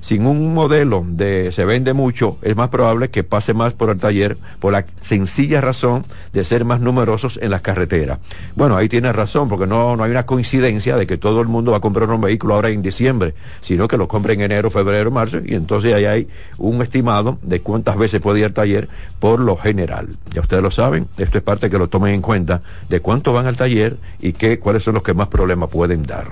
[0.00, 3.98] sin un modelo de se vende mucho, es más probable que pase más por el
[3.98, 8.18] taller por la sencilla razón de ser más numerosos en las carreteras.
[8.54, 11.72] Bueno, ahí tiene razón, porque no, no hay una coincidencia de que todo el mundo
[11.72, 15.10] va a comprar un vehículo ahora en diciembre, sino que lo compre en enero, febrero,
[15.10, 16.28] marzo, y entonces ahí hay
[16.58, 18.88] un estimado de cuántas veces puede ir al taller
[19.18, 20.08] por lo general.
[20.32, 23.46] Ya ustedes lo saben, esto es parte que lo tomen en cuenta de cuánto van
[23.46, 26.28] al taller y qué, cuáles son los que más problemas pueden dar.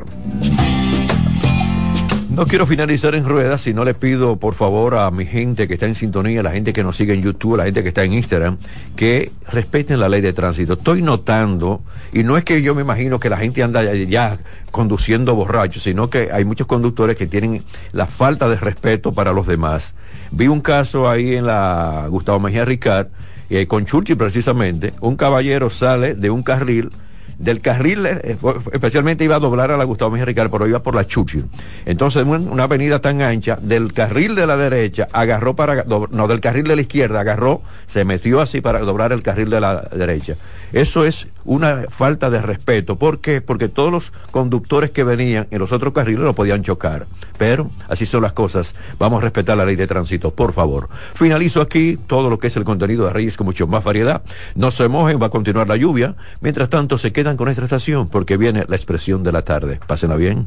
[2.37, 5.87] No quiero finalizar en ruedas, sino le pido por favor a mi gente que está
[5.87, 8.59] en sintonía, la gente que nos sigue en YouTube, la gente que está en Instagram,
[8.95, 10.75] que respeten la ley de tránsito.
[10.75, 11.81] Estoy notando,
[12.13, 14.39] y no es que yo me imagino que la gente anda ya
[14.71, 17.63] conduciendo borracho, sino que hay muchos conductores que tienen
[17.93, 19.95] la falta de respeto para los demás.
[20.31, 23.07] Vi un caso ahí en la Gustavo Mejía Ricard,
[23.49, 26.91] y con Churchill precisamente, un caballero sale de un carril
[27.39, 28.37] del carril, eh,
[28.73, 31.45] especialmente iba a doblar a la Gustavo Mejía Ricard, pero iba por la Churchill.
[31.85, 36.67] Entonces, una avenida tan ancha, del carril de la derecha, agarró para, no, del carril
[36.67, 40.37] de la izquierda, agarró, se metió así para doblar el carril de la derecha.
[40.73, 42.97] Eso es una falta de respeto.
[42.97, 43.41] ¿Por qué?
[43.41, 47.07] Porque todos los conductores que venían en los otros carriles lo podían chocar.
[47.39, 48.75] Pero así son las cosas.
[48.99, 50.89] Vamos a respetar la ley de tránsito, por favor.
[51.15, 54.23] Finalizo aquí todo lo que es el contenido de Reyes con mucho más variedad.
[54.55, 56.17] No se mojen, va a continuar la lluvia.
[56.41, 59.81] Mientras tanto, se quedan con esta estación porque viene la expresión de la tarde.
[59.87, 60.47] Pásenla bien.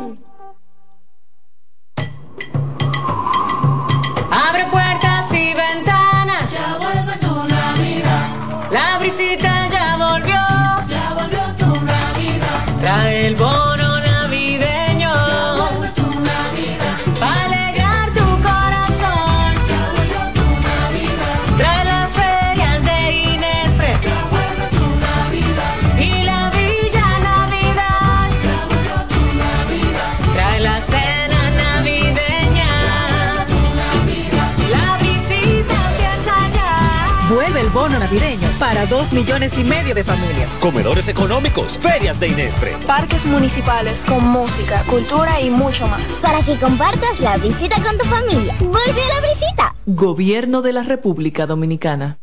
[38.81, 40.49] Para dos millones y medio de familias.
[40.59, 42.75] Comedores económicos, ferias de Inespre.
[42.87, 46.01] Parques municipales con música, cultura y mucho más.
[46.21, 48.55] Para que compartas la visita con tu familia.
[48.59, 49.75] Vuelve a la visita.
[49.85, 52.17] Gobierno de la República Dominicana.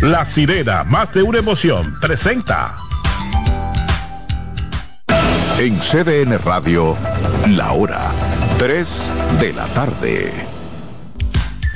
[0.00, 2.76] La sirena, más de una emoción, presenta.
[5.58, 6.96] En CDN Radio,
[7.48, 8.00] la hora
[8.58, 10.32] 3 de la tarde.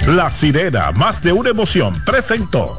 [0.06, 2.78] La sirena, más de una emoción, presentó.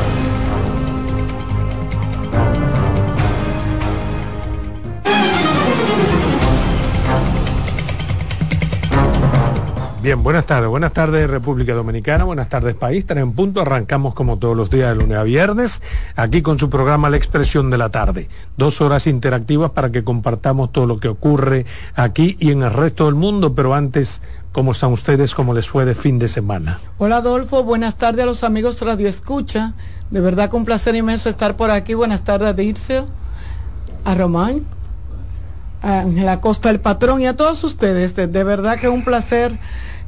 [10.01, 10.67] Bien, buenas tardes.
[10.67, 13.05] Buenas tardes República Dominicana, buenas tardes país.
[13.05, 13.61] Tres en punto.
[13.61, 15.79] Arrancamos como todos los días de lunes a viernes,
[16.15, 18.27] aquí con su programa La Expresión de la Tarde.
[18.57, 23.05] Dos horas interactivas para que compartamos todo lo que ocurre aquí y en el resto
[23.05, 25.35] del mundo, pero antes, ¿cómo están ustedes?
[25.35, 26.79] ¿Cómo les fue de fin de semana?
[26.97, 29.75] Hola Adolfo, buenas tardes a los amigos Radio Escucha.
[30.09, 31.93] De verdad un placer inmenso estar por aquí.
[31.93, 33.05] Buenas tardes a Dirceo,
[34.03, 34.63] a Román,
[35.81, 38.15] a Ángela Costa, el patrón y a todos ustedes.
[38.15, 39.59] De, verdad que un placer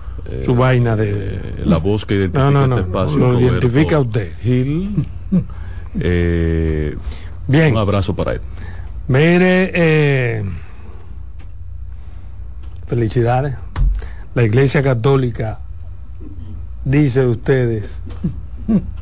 [0.45, 1.35] su vaina de...
[1.35, 3.17] Eh, La voz que identifica No, no, no, este espacio.
[3.17, 4.31] lo Roberto identifica usted.
[4.41, 5.05] Gil.
[5.99, 6.97] Eh,
[7.47, 7.73] Bien.
[7.73, 8.41] Un abrazo para él.
[9.07, 10.43] Mire, eh,
[12.85, 13.55] felicidades.
[14.35, 15.59] La Iglesia Católica
[16.85, 18.01] dice de ustedes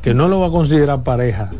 [0.02, 1.50] que no lo va a considerar pareja,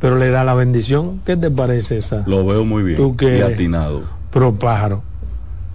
[0.00, 1.20] pero le da la bendición.
[1.26, 2.24] ¿Qué te parece esa?
[2.26, 2.96] Lo veo muy bien.
[2.96, 4.04] Tú que y atinado.
[4.30, 5.02] Pro pájaro.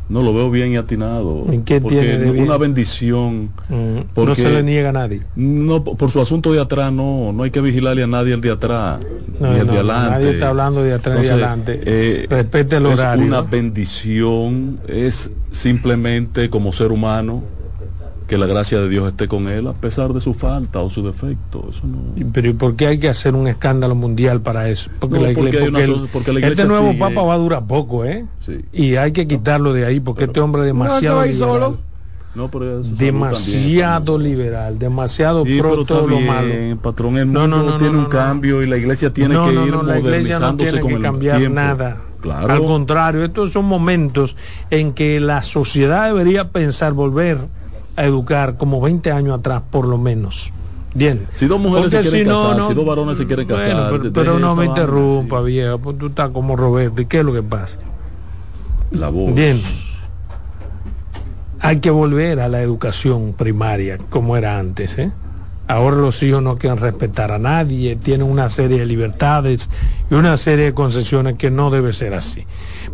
[0.08, 1.46] No, lo veo bien y atinado.
[1.52, 3.50] ¿En qué porque tiene una bendición.
[3.70, 5.24] Mm, no se le niega a nadie.
[5.36, 8.52] No, por su asunto de atrás, no, no hay que vigilarle a nadie el de
[8.52, 9.00] atrás,
[9.40, 10.10] No, ni el no, de adelante.
[10.12, 11.82] nadie está hablando de atrás y de adelante.
[11.86, 13.48] eh, Respete el es horario, una ¿no?
[13.48, 17.44] bendición, es simplemente como ser humano
[18.28, 21.04] que la gracia de Dios esté con él a pesar de su falta o su
[21.06, 21.68] defecto.
[21.70, 22.00] Eso no.
[22.34, 24.90] Pero ¿y por qué hay que hacer un escándalo mundial para eso?
[25.00, 27.22] Porque, No, la, porque igle- hay una porque porque la este iglesia nuevo sigue- papa
[27.24, 28.26] va a durar poco, ¿eh?
[28.46, 28.66] Sí.
[28.74, 31.34] Y hay que quitarlo de ahí porque este hombre es demasiado liberal.
[31.50, 31.78] solo.
[32.34, 36.54] No, pero eso demasiado liberal, demasiado Sí, pro todo lo malo.
[36.82, 39.36] patrón, el No, mundo no, no, tiene no, un no, cambio y la iglesia tiene
[39.36, 41.56] no, que no, ir no, la iglesia no modernizándose tiene con que el cambiar tiempo.
[41.56, 41.98] nada.
[42.22, 42.52] Claro.
[42.54, 44.36] Al contrario, estos son momentos
[44.72, 47.38] en que la sociedad debería pensar volver
[47.96, 50.52] a educar como 20 años atrás, por lo menos.
[50.94, 51.28] Bien.
[51.34, 53.90] Si dos mujeres Porque se quieren si casar, no- si dos varones se quieren casar,
[53.92, 57.02] Bueno, pero, no me interrumpa, viejo, pues tú estás como Roberto.
[57.02, 57.76] ¿Y qué es lo que pasa?
[58.92, 59.34] La voz.
[59.34, 59.60] Bien.
[61.60, 65.12] Hay que volver a la educación primaria como era antes, ¿eh?
[65.68, 69.70] Ahora los hijos no quieren respetar a nadie, tienen una serie de libertades
[70.12, 72.46] y una serie de concesiones que no debe ser así.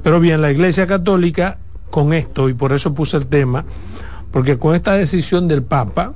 [0.03, 1.57] Pero bien, la Iglesia Católica
[1.89, 3.65] con esto, y por eso puse el tema,
[4.32, 6.13] porque con esta decisión del Papa,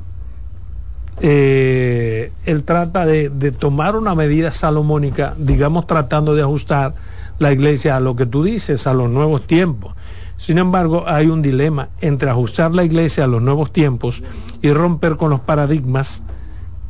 [1.22, 6.93] eh, él trata de, de tomar una medida salomónica, digamos tratando de ajustar
[7.39, 9.95] la iglesia a lo que tú dices, a los nuevos tiempos.
[10.38, 14.24] Sin embargo, hay un dilema entre ajustar la iglesia a los nuevos tiempos
[14.61, 16.24] y romper con los paradigmas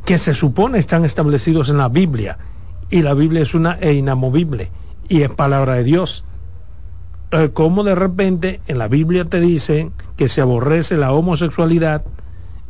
[0.03, 2.37] que se supone están establecidos en la Biblia.
[2.89, 4.69] Y la Biblia es una e inamovible
[5.07, 6.23] y es palabra de Dios.
[7.35, 12.03] Eh, como de repente en la Biblia te dicen que se aborrece la homosexualidad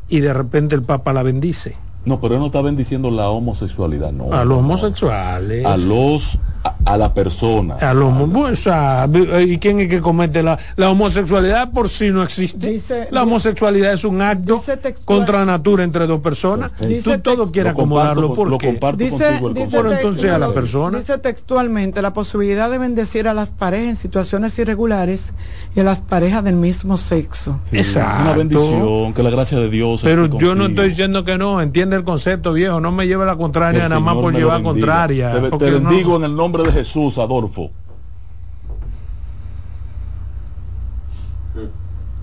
[0.09, 1.75] y de repente el Papa la bendice.
[2.05, 4.33] No, pero él no está bendiciendo la homosexualidad, no.
[4.33, 5.65] A los homosexuales.
[5.65, 7.75] A los, a, a la persona.
[7.75, 9.07] A los, o sea,
[9.45, 12.69] ¿Y quién es que comete la, la homosexualidad por si no existe?
[12.71, 14.61] Dice- la homosexualidad es un acto
[15.05, 16.71] contra natura entre dos personas.
[16.79, 19.91] Dice Tú todo quieres Lo comparto acomodarlo por lo comparto Dice, contigo el dice, Pero
[19.91, 20.97] entonces a la textual- persona.
[20.99, 25.33] dice textualmente la posibilidad de bendecir a las parejas en situaciones irregulares
[25.75, 27.59] y a las parejas del mismo sexo.
[27.69, 28.23] Sí, Exacto.
[28.23, 31.61] Una bendición, que la gracia de Dios Pero esté yo no estoy diciendo que no,
[31.61, 34.71] entiende el concepto viejo, no me lleve la contraria el nada más por llevar bendiga.
[34.71, 35.31] contraria.
[35.33, 37.71] Te, te no- bendigo en el nombre de Jesús, Adolfo.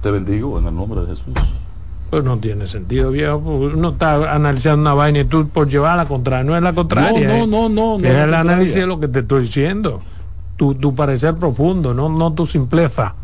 [0.03, 1.35] Te bendigo en el nombre de Jesús.
[2.11, 3.41] Pues no tiene sentido, viejo.
[3.41, 6.45] pues Uno está analizando una vaina y tú por llevar la contraria.
[6.45, 7.27] No es la contraria.
[7.27, 7.47] No, no, eh.
[7.47, 10.01] no, no, no Es el análisis de lo que te estoy diciendo.
[10.57, 13.15] Tu, tu parecer profundo, no, no tu simpleza.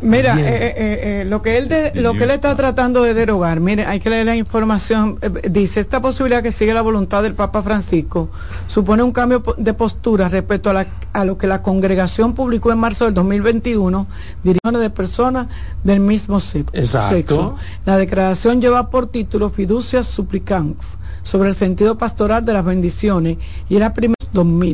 [0.00, 0.46] Mira, Bien.
[0.48, 3.86] eh, eh, eh, lo que él de- lo que él está tratando de derogar, mire,
[3.86, 5.18] hay que leer la información.
[5.48, 8.30] dice esta posibilidad que sigue la voluntad del Papa Francisco
[8.66, 12.78] supone un cambio de postura respecto a, la- a lo que la congregación publicó en
[12.78, 14.06] marzo del 2021,
[14.42, 15.46] dirigiones de personas
[15.84, 17.14] del mismo se- Exacto.
[17.16, 17.56] sexo.
[17.86, 23.74] La declaración lleva por título Fiducias Supplicans sobre el sentido pastoral de las bendiciones y
[23.74, 24.70] es la primera 2000.